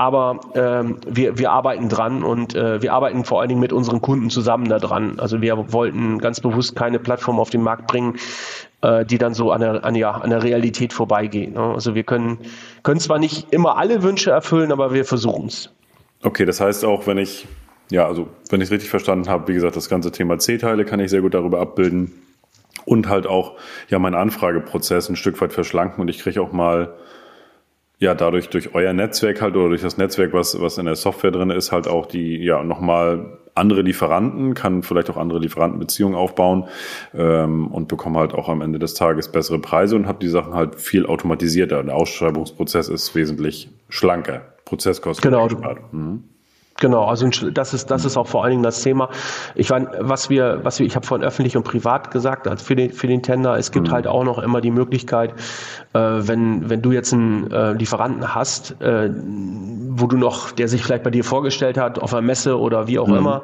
[0.00, 4.00] Aber ähm, wir, wir arbeiten dran und äh, wir arbeiten vor allen Dingen mit unseren
[4.00, 5.20] Kunden zusammen da dran.
[5.20, 8.16] Also wir wollten ganz bewusst keine Plattform auf den Markt bringen,
[8.80, 11.52] äh, die dann so an der, an, ja, an der Realität vorbeigeht.
[11.52, 11.60] Ne?
[11.60, 12.38] Also wir können,
[12.82, 15.70] können zwar nicht immer alle Wünsche erfüllen, aber wir versuchen es.
[16.22, 17.46] Okay, das heißt auch, wenn ich,
[17.90, 20.98] ja, also wenn ich es richtig verstanden habe, wie gesagt, das ganze Thema C-Teile kann
[21.00, 22.10] ich sehr gut darüber abbilden
[22.86, 23.58] und halt auch
[23.90, 26.94] ja meinen Anfrageprozess ein Stück weit verschlanken und ich kriege auch mal
[28.00, 31.30] ja, dadurch durch euer Netzwerk halt oder durch das Netzwerk, was, was in der Software
[31.30, 36.66] drin ist, halt auch die, ja, nochmal andere Lieferanten, kann vielleicht auch andere Lieferantenbeziehungen aufbauen
[37.14, 40.54] ähm, und bekomme halt auch am Ende des Tages bessere Preise und habe die Sachen
[40.54, 41.82] halt viel automatisierter.
[41.82, 44.54] Der Ausschreibungsprozess ist wesentlich schlanker.
[44.64, 45.30] Prozesskosten.
[45.30, 45.48] Genau.
[45.92, 46.24] Mhm.
[46.80, 49.10] Genau, also das ist das ist auch vor allen Dingen das Thema.
[49.54, 52.74] Ich meine, was wir was wir ich habe von öffentlich und privat gesagt, also für
[52.74, 53.92] den für den Tender, es gibt mhm.
[53.92, 55.34] halt auch noch immer die Möglichkeit,
[55.92, 59.10] äh, wenn wenn du jetzt einen äh, Lieferanten hast, äh,
[59.90, 62.98] wo du noch, der sich vielleicht bei dir vorgestellt hat auf einer Messe oder wie
[62.98, 63.16] auch mhm.
[63.16, 63.42] immer,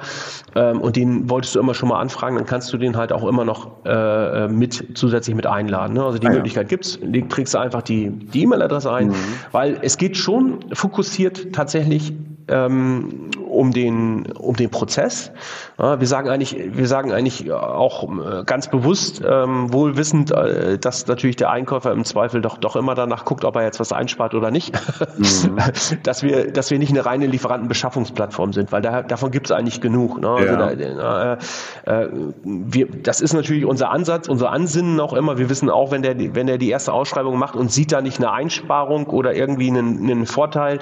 [0.55, 3.27] ähm, und den wolltest du immer schon mal anfragen, dann kannst du den halt auch
[3.29, 5.93] immer noch äh, mit zusätzlich mit einladen.
[5.93, 6.03] Ne?
[6.03, 6.69] Also die ah, Möglichkeit ja.
[6.69, 9.15] gibt's, die trägst du einfach die die E-Mail-Adresse ein, mhm.
[9.53, 12.15] weil es geht schon fokussiert tatsächlich
[12.49, 15.33] ähm, um den um den Prozess.
[15.79, 21.07] Wir sagen eigentlich wir sagen eigentlich auch äh, ganz bewusst ähm, wohl wissend, äh, dass
[21.07, 24.35] natürlich der Einkäufer im Zweifel doch doch immer danach guckt, ob er jetzt was einspart
[24.35, 24.75] oder nicht,
[25.17, 25.59] mhm.
[26.03, 29.81] dass wir dass wir nicht eine reine Lieferantenbeschaffungsplattform sind, weil da, davon gibt es eigentlich
[29.81, 30.21] genug.
[30.21, 30.29] Ne?
[30.29, 30.75] Also ja.
[30.75, 32.09] da, äh, äh,
[32.45, 35.39] wir, das ist natürlich unser Ansatz, unser Ansinnen auch immer.
[35.39, 38.19] Wir wissen auch, wenn der wenn der die erste Ausschreibung macht und sieht da nicht
[38.19, 40.79] eine Einsparung oder irgendwie einen, einen Vorteil,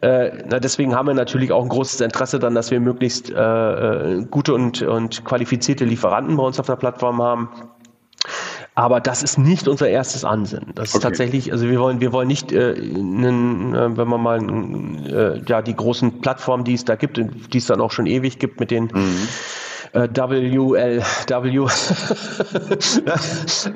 [0.00, 3.34] äh, na, deswegen haben wir natürlich auch ein großes Interesse dann, dass wir möglichst äh,
[3.34, 7.48] äh, gute und, und qualifizierte Lieferanten bei uns auf der Plattform haben.
[8.74, 10.72] Aber das ist nicht unser erstes Ansinnen.
[10.74, 10.98] Das okay.
[10.98, 14.38] ist tatsächlich, also wir wollen, wir wollen nicht, äh, nen, äh, wenn man mal
[15.06, 18.38] äh, ja die großen Plattformen, die es da gibt, die es dann auch schon ewig
[18.38, 19.28] gibt, mit den mhm
[19.92, 21.66] äh, WLW,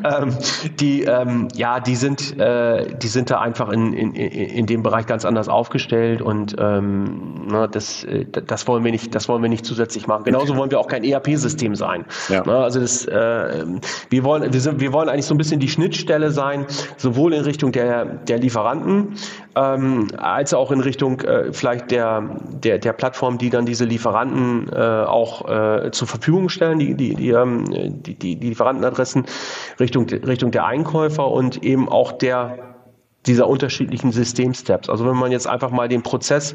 [0.05, 0.37] ähm,
[0.79, 5.07] die, ähm, ja, die sind, äh, die sind da einfach in, in, in dem Bereich
[5.07, 9.49] ganz anders aufgestellt und ähm, na, das, äh, das wollen wir nicht, das wollen wir
[9.49, 10.25] nicht zusätzlich machen.
[10.25, 12.05] Genauso wollen wir auch kein ERP-System sein.
[12.29, 12.43] Ja.
[12.47, 13.65] Na, also das, äh,
[14.11, 17.43] wir wollen, wir, sind, wir wollen eigentlich so ein bisschen die Schnittstelle sein, sowohl in
[17.43, 19.15] Richtung der, der Lieferanten,
[19.57, 24.69] ähm, als auch in Richtung äh, vielleicht der, der, der Plattform, die dann diese Lieferanten
[24.73, 27.65] äh, auch äh, zur Verfügung stellen, die, die, die, ähm,
[28.03, 29.27] die, die, Lieferantenadressen
[29.79, 32.75] Richtung, Richtung der Einkäufer und eben auch der
[33.27, 34.91] dieser unterschiedlichen Systemsteps.
[34.91, 36.53] Also wenn man jetzt einfach mal den Prozess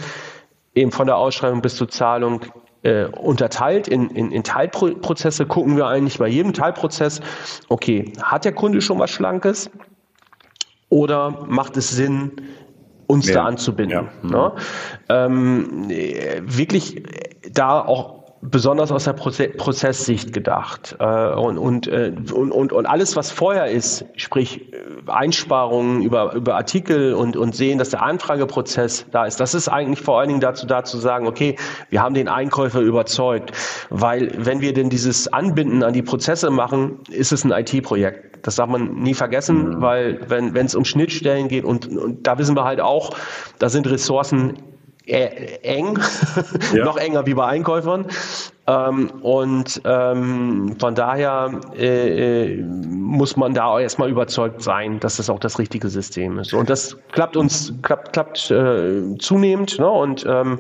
[0.76, 2.42] eben von der Ausschreibung bis zur Zahlung
[2.84, 7.22] äh, unterteilt in, in, in Teilprozesse, gucken wir eigentlich bei jedem Teilprozess,
[7.70, 9.70] okay, hat der Kunde schon was Schlankes
[10.90, 12.32] oder macht es Sinn,
[13.10, 13.34] uns ja.
[13.36, 14.08] da anzubinden.
[14.24, 14.30] Ja.
[14.30, 14.52] Ne?
[15.10, 15.90] Ähm,
[16.46, 17.04] wirklich
[17.52, 20.96] da auch besonders aus der Proze Prozesssicht gedacht.
[21.00, 26.34] Äh, und, und, äh, und, und, und alles, was vorher ist, sprich äh, Einsparungen über,
[26.34, 30.30] über Artikel und, und sehen, dass der Anfrageprozess da ist, das ist eigentlich vor allen
[30.30, 31.56] Dingen dazu da zu sagen, okay,
[31.90, 33.52] wir haben den Einkäufer überzeugt.
[33.90, 38.46] Weil wenn wir denn dieses Anbinden an die Prozesse machen, ist es ein IT-Projekt.
[38.46, 39.82] Das darf man nie vergessen, mhm.
[39.82, 43.12] weil wenn es um Schnittstellen geht und, und da wissen wir halt auch,
[43.60, 44.54] da sind Ressourcen
[45.10, 46.00] eng,
[46.74, 46.86] ja.
[46.86, 48.06] noch enger wie bei Einkäufern.
[48.70, 55.30] Ähm, und ähm, von daher äh, äh, muss man da erstmal überzeugt sein, dass das
[55.30, 56.54] auch das richtige System ist.
[56.54, 59.80] Und das klappt uns, klappt, klappt äh, zunehmend.
[59.80, 59.90] Ne?
[59.90, 60.60] Und ähm,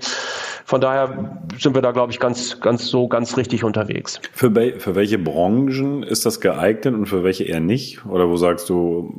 [0.65, 4.19] von daher sind wir da, glaube ich, ganz, ganz so ganz richtig unterwegs.
[4.33, 8.05] Für, für welche Branchen ist das geeignet und für welche eher nicht?
[8.07, 9.13] Oder wo sagst du,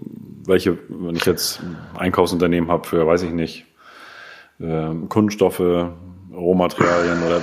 [0.46, 3.66] welche, wenn ich jetzt ein Einkaufsunternehmen habe für, weiß ich nicht,
[4.60, 5.60] äh, Kunststoffe,
[6.32, 7.40] Rohmaterialien oder äh,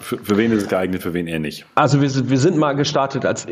[0.00, 1.64] für, für, wen ist es geeignet, für wen eher nicht?
[1.76, 3.46] Also wir sind, wir sind mal gestartet als,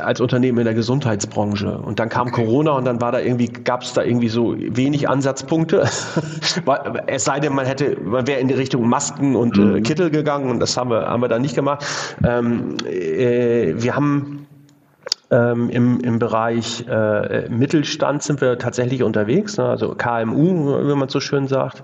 [0.00, 2.44] als Unternehmen in der Gesundheitsbranche und dann kam okay.
[2.44, 5.82] Corona und dann war da irgendwie, gab es da irgendwie so wenig Ansatzpunkte.
[7.06, 9.76] es sei denn, man hätte, man wäre in die Richtung Masken und äh, mhm.
[9.76, 11.84] äh, Kittel gegangen und das haben wir, haben wir dann nicht gemacht.
[12.26, 14.47] Ähm, äh, wir haben
[15.30, 19.66] Ähm, im, Im Bereich äh, Mittelstand sind wir tatsächlich unterwegs, ne?
[19.66, 21.82] also KMU, wie man so schön sagt.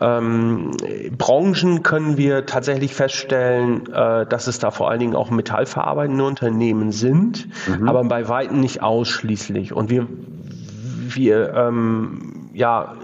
[0.00, 0.70] Ähm,
[1.18, 6.92] Branchen können wir tatsächlich feststellen, äh, dass es da vor allen Dingen auch metallverarbeitende Unternehmen
[6.92, 7.88] sind, mhm.
[7.88, 9.72] aber bei weitem nicht ausschließlich.
[9.72, 10.06] Und wir,
[11.08, 12.94] wir ähm, ja,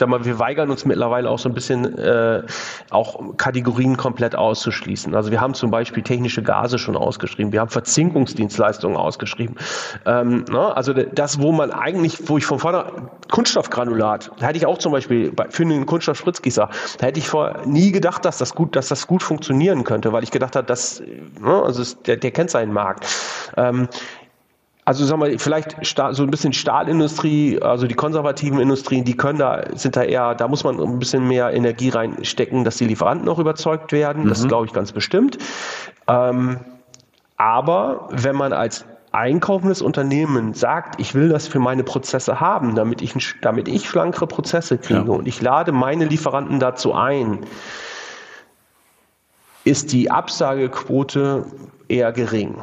[0.00, 2.42] sag mal, wir weigern uns mittlerweile auch so ein bisschen äh,
[2.90, 5.14] auch Kategorien komplett auszuschließen.
[5.14, 9.56] Also wir haben zum Beispiel technische Gase schon ausgeschrieben, wir haben Verzinkungsdienstleistungen ausgeschrieben.
[10.06, 10.74] Ähm, ne?
[10.74, 12.84] Also das, wo man eigentlich, wo ich von vorne
[13.30, 17.58] Kunststoffgranulat, da hätte ich auch zum Beispiel bei, für einen Kunststoffspritzgießer, da hätte ich vor
[17.66, 21.00] nie gedacht, dass das gut, dass das gut funktionieren könnte, weil ich gedacht habe, dass
[21.40, 23.06] ne, also es, der, der kennt seinen Markt.
[23.56, 23.88] Ähm,
[24.90, 29.62] also sagen wir, vielleicht so ein bisschen Stahlindustrie, also die konservativen Industrien, die können da,
[29.76, 33.38] sind da eher, da muss man ein bisschen mehr Energie reinstecken, dass die Lieferanten auch
[33.38, 34.24] überzeugt werden.
[34.24, 34.30] Mhm.
[34.30, 35.38] Das glaube ich ganz bestimmt.
[36.08, 36.58] Ähm,
[37.36, 43.00] aber wenn man als einkaufendes Unternehmen sagt, ich will das für meine Prozesse haben, damit
[43.00, 45.12] ich, damit ich schlankere Prozesse kriege ja.
[45.12, 47.46] und ich lade meine Lieferanten dazu ein,
[49.62, 51.46] ist die Absagequote
[51.86, 52.56] eher gering.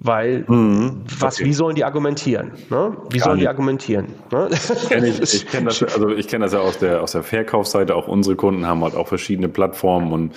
[0.00, 2.52] Weil, mhm, was, wie sollen die argumentieren?
[2.70, 2.96] Ne?
[3.10, 4.06] Wie sollen die argumentieren?
[4.30, 4.48] Ne?
[4.88, 7.96] Kenn ich, ich kenne das, also ich kenne das ja aus der, aus der Verkaufsseite.
[7.96, 10.34] Auch unsere Kunden haben halt auch verschiedene Plattformen und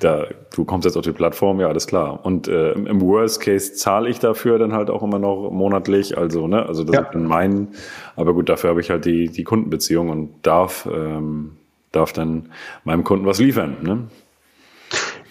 [0.00, 2.24] da, du kommst jetzt auf die Plattform, ja, alles klar.
[2.24, 6.16] Und äh, im Worst Case zahle ich dafür dann halt auch immer noch monatlich.
[6.16, 7.02] Also, ne, also das ja.
[7.02, 7.68] ist dann mein,
[8.14, 11.56] aber gut, dafür habe ich halt die, die Kundenbeziehung und darf, ähm,
[11.92, 12.50] darf dann
[12.84, 13.76] meinem Kunden was liefern.
[13.82, 14.04] Ne?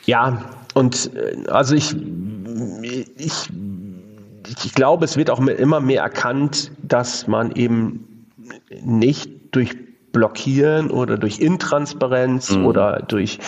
[0.06, 1.96] Ja, und äh, also ich,
[3.18, 3.50] ich,
[4.64, 8.28] ich glaube, es wird auch immer mehr erkannt, dass man eben
[8.84, 9.76] nicht durch
[10.12, 12.66] Blockieren oder durch Intransparenz mhm.
[12.66, 13.40] oder durch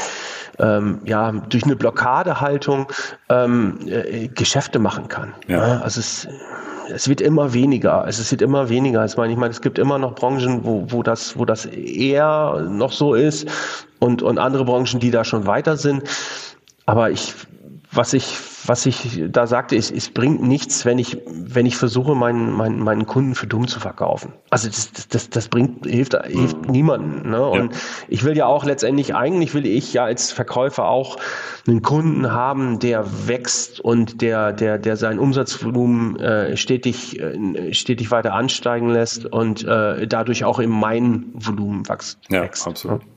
[0.59, 2.87] ähm, ja, durch eine Blockadehaltung
[3.29, 5.33] ähm, äh, Geschäfte machen kann.
[5.47, 5.81] Ja.
[5.81, 6.27] also es,
[6.91, 8.03] es wird immer weniger.
[8.03, 9.05] Also es wird immer weniger.
[9.05, 12.65] Ich meine, ich meine, es gibt immer noch Branchen, wo, wo das, wo das eher
[12.69, 13.47] noch so ist
[13.99, 16.03] und, und andere Branchen, die da schon weiter sind.
[16.85, 17.35] Aber ich,
[17.91, 18.25] was ich,
[18.67, 22.79] was ich da sagte, ist, es bringt nichts, wenn ich, wenn ich versuche, meinen, meinen,
[22.79, 24.33] meinen Kunden für dumm zu verkaufen.
[24.49, 26.71] Also das, das, das bringt, hilft, hilft mhm.
[26.71, 27.31] niemandem.
[27.31, 27.45] Ne?
[27.45, 27.79] Und ja.
[28.09, 31.17] ich will ja auch letztendlich, eigentlich will ich ja als Verkäufer auch
[31.67, 38.11] einen Kunden haben, der wächst und der, der, der sein Umsatzvolumen äh, stetig, äh, stetig
[38.11, 42.19] weiter ansteigen lässt und äh, dadurch auch in mein Volumen wächst.
[42.29, 43.01] Ja, absolut.
[43.01, 43.07] Ne?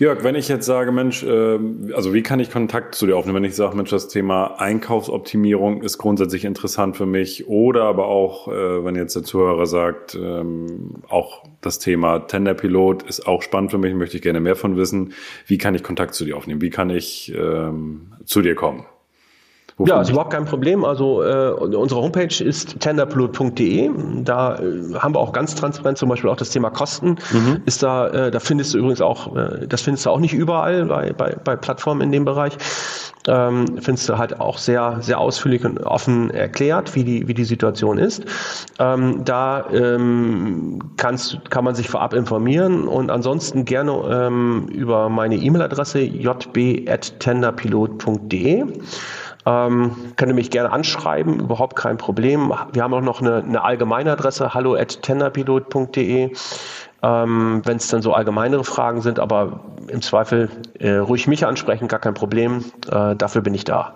[0.00, 1.58] Jörg, wenn ich jetzt sage, Mensch, äh,
[1.92, 5.82] also wie kann ich Kontakt zu dir aufnehmen, wenn ich sage, Mensch, das Thema Einkaufsoptimierung
[5.82, 11.02] ist grundsätzlich interessant für mich oder aber auch, äh, wenn jetzt der Zuhörer sagt, ähm,
[11.10, 15.12] auch das Thema Tenderpilot ist auch spannend für mich, möchte ich gerne mehr von wissen.
[15.46, 16.62] Wie kann ich Kontakt zu dir aufnehmen?
[16.62, 18.86] Wie kann ich ähm, zu dir kommen?
[19.86, 20.84] Ja, ist überhaupt kein Problem.
[20.84, 23.90] Also äh, unsere Homepage ist tenderpilot.de.
[24.24, 27.16] Da äh, haben wir auch ganz transparent zum Beispiel auch das Thema Kosten.
[27.32, 27.62] Mhm.
[27.66, 30.86] Ist da, äh, da findest du übrigens auch, äh, das findest du auch nicht überall
[30.86, 32.56] bei, bei, bei Plattformen in dem Bereich.
[33.28, 37.44] Ähm, findest du halt auch sehr, sehr ausführlich und offen erklärt, wie die, wie die
[37.44, 38.24] Situation ist.
[38.78, 45.36] Ähm, da ähm, kannst, kann man sich vorab informieren und ansonsten gerne ähm, über meine
[45.36, 48.64] E-Mail-Adresse jb.tenderpilot.de.
[49.46, 52.52] Ähm, könnt ihr mich gerne anschreiben, überhaupt kein Problem.
[52.72, 56.32] Wir haben auch noch eine, eine allgemeine Adresse, hallo at tenderpilot.de.
[57.02, 61.88] Ähm, Wenn es dann so allgemeinere Fragen sind, aber im Zweifel äh, ruhig mich ansprechen,
[61.88, 62.64] gar kein Problem.
[62.90, 63.94] Äh, dafür bin ich da.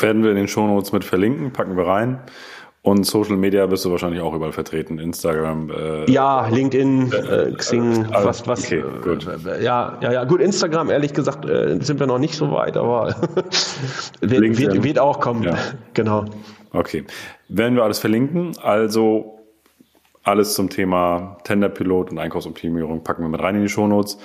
[0.00, 2.18] Werden wir in den Shownotes mit verlinken, packen wir rein.
[2.88, 5.70] Und Social Media bist du wahrscheinlich auch überall vertreten, Instagram.
[5.70, 8.64] Äh, ja, LinkedIn, äh, Xing, äh, was, was.
[8.64, 9.26] Okay, gut.
[9.26, 10.40] Äh, ja, ja, ja, gut.
[10.40, 13.08] Instagram, ehrlich gesagt, äh, sind wir noch nicht so weit, aber
[14.22, 15.42] wird, wird, wird, auch kommen.
[15.42, 15.58] Ja.
[15.92, 16.24] Genau.
[16.72, 17.04] Okay,
[17.50, 18.52] werden wir alles verlinken.
[18.62, 19.38] Also
[20.22, 24.16] alles zum Thema Tenderpilot und Einkaufsoptimierung packen wir mit rein in die Shownotes.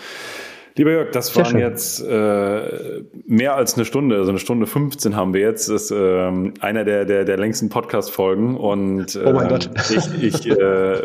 [0.76, 5.34] Lieber Jörg, das waren jetzt äh, mehr als eine Stunde, also eine Stunde 15 haben
[5.34, 5.70] wir jetzt.
[5.70, 8.58] Das ist äh, einer der, der, der längsten Podcast-Folgen.
[8.58, 9.70] Und äh, oh mein ähm, Gott.
[9.90, 11.04] ich, ich äh,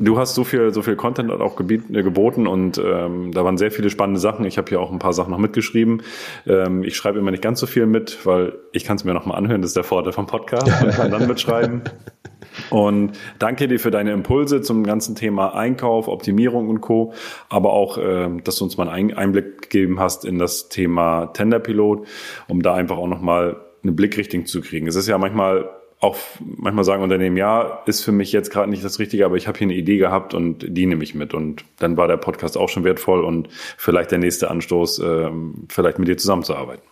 [0.00, 3.58] Du hast so viel, so viel Content auch gebiet, äh, geboten und ähm, da waren
[3.58, 4.46] sehr viele spannende Sachen.
[4.46, 6.02] Ich habe hier auch ein paar Sachen noch mitgeschrieben.
[6.46, 9.26] Ähm, ich schreibe immer nicht ganz so viel mit, weil ich kann es mir noch
[9.26, 9.60] mal anhören.
[9.60, 11.82] Das ist der Vorteil vom Podcast und kann dann mitschreiben.
[12.70, 17.12] Und danke dir für deine Impulse zum ganzen Thema Einkauf, Optimierung und Co.
[17.48, 22.06] Aber auch, äh, dass du uns mal einen Einblick gegeben hast in das Thema Tenderpilot,
[22.48, 24.86] um da einfach auch nochmal eine Blickrichtung zu kriegen.
[24.86, 25.68] Es ist ja manchmal
[26.00, 29.46] auch manchmal sagen Unternehmen, ja, ist für mich jetzt gerade nicht das Richtige, aber ich
[29.46, 31.34] habe hier eine Idee gehabt und die nehme ich mit.
[31.34, 35.30] Und dann war der Podcast auch schon wertvoll und vielleicht der nächste Anstoß, äh,
[35.68, 36.82] vielleicht mit dir zusammenzuarbeiten.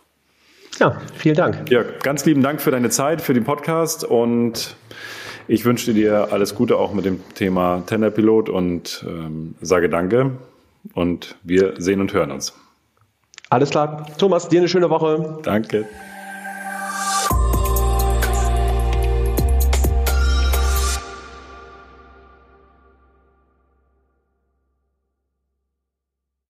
[0.78, 1.70] Ja, vielen Dank.
[1.70, 4.76] Ja, ganz lieben Dank für deine Zeit, für den Podcast und
[5.48, 10.32] ich wünsche dir alles Gute auch mit dem Thema Tenderpilot und ähm, sage Danke
[10.94, 12.54] und wir sehen und hören uns.
[13.50, 14.06] Alles klar.
[14.18, 15.38] Thomas, dir eine schöne Woche.
[15.42, 15.86] Danke.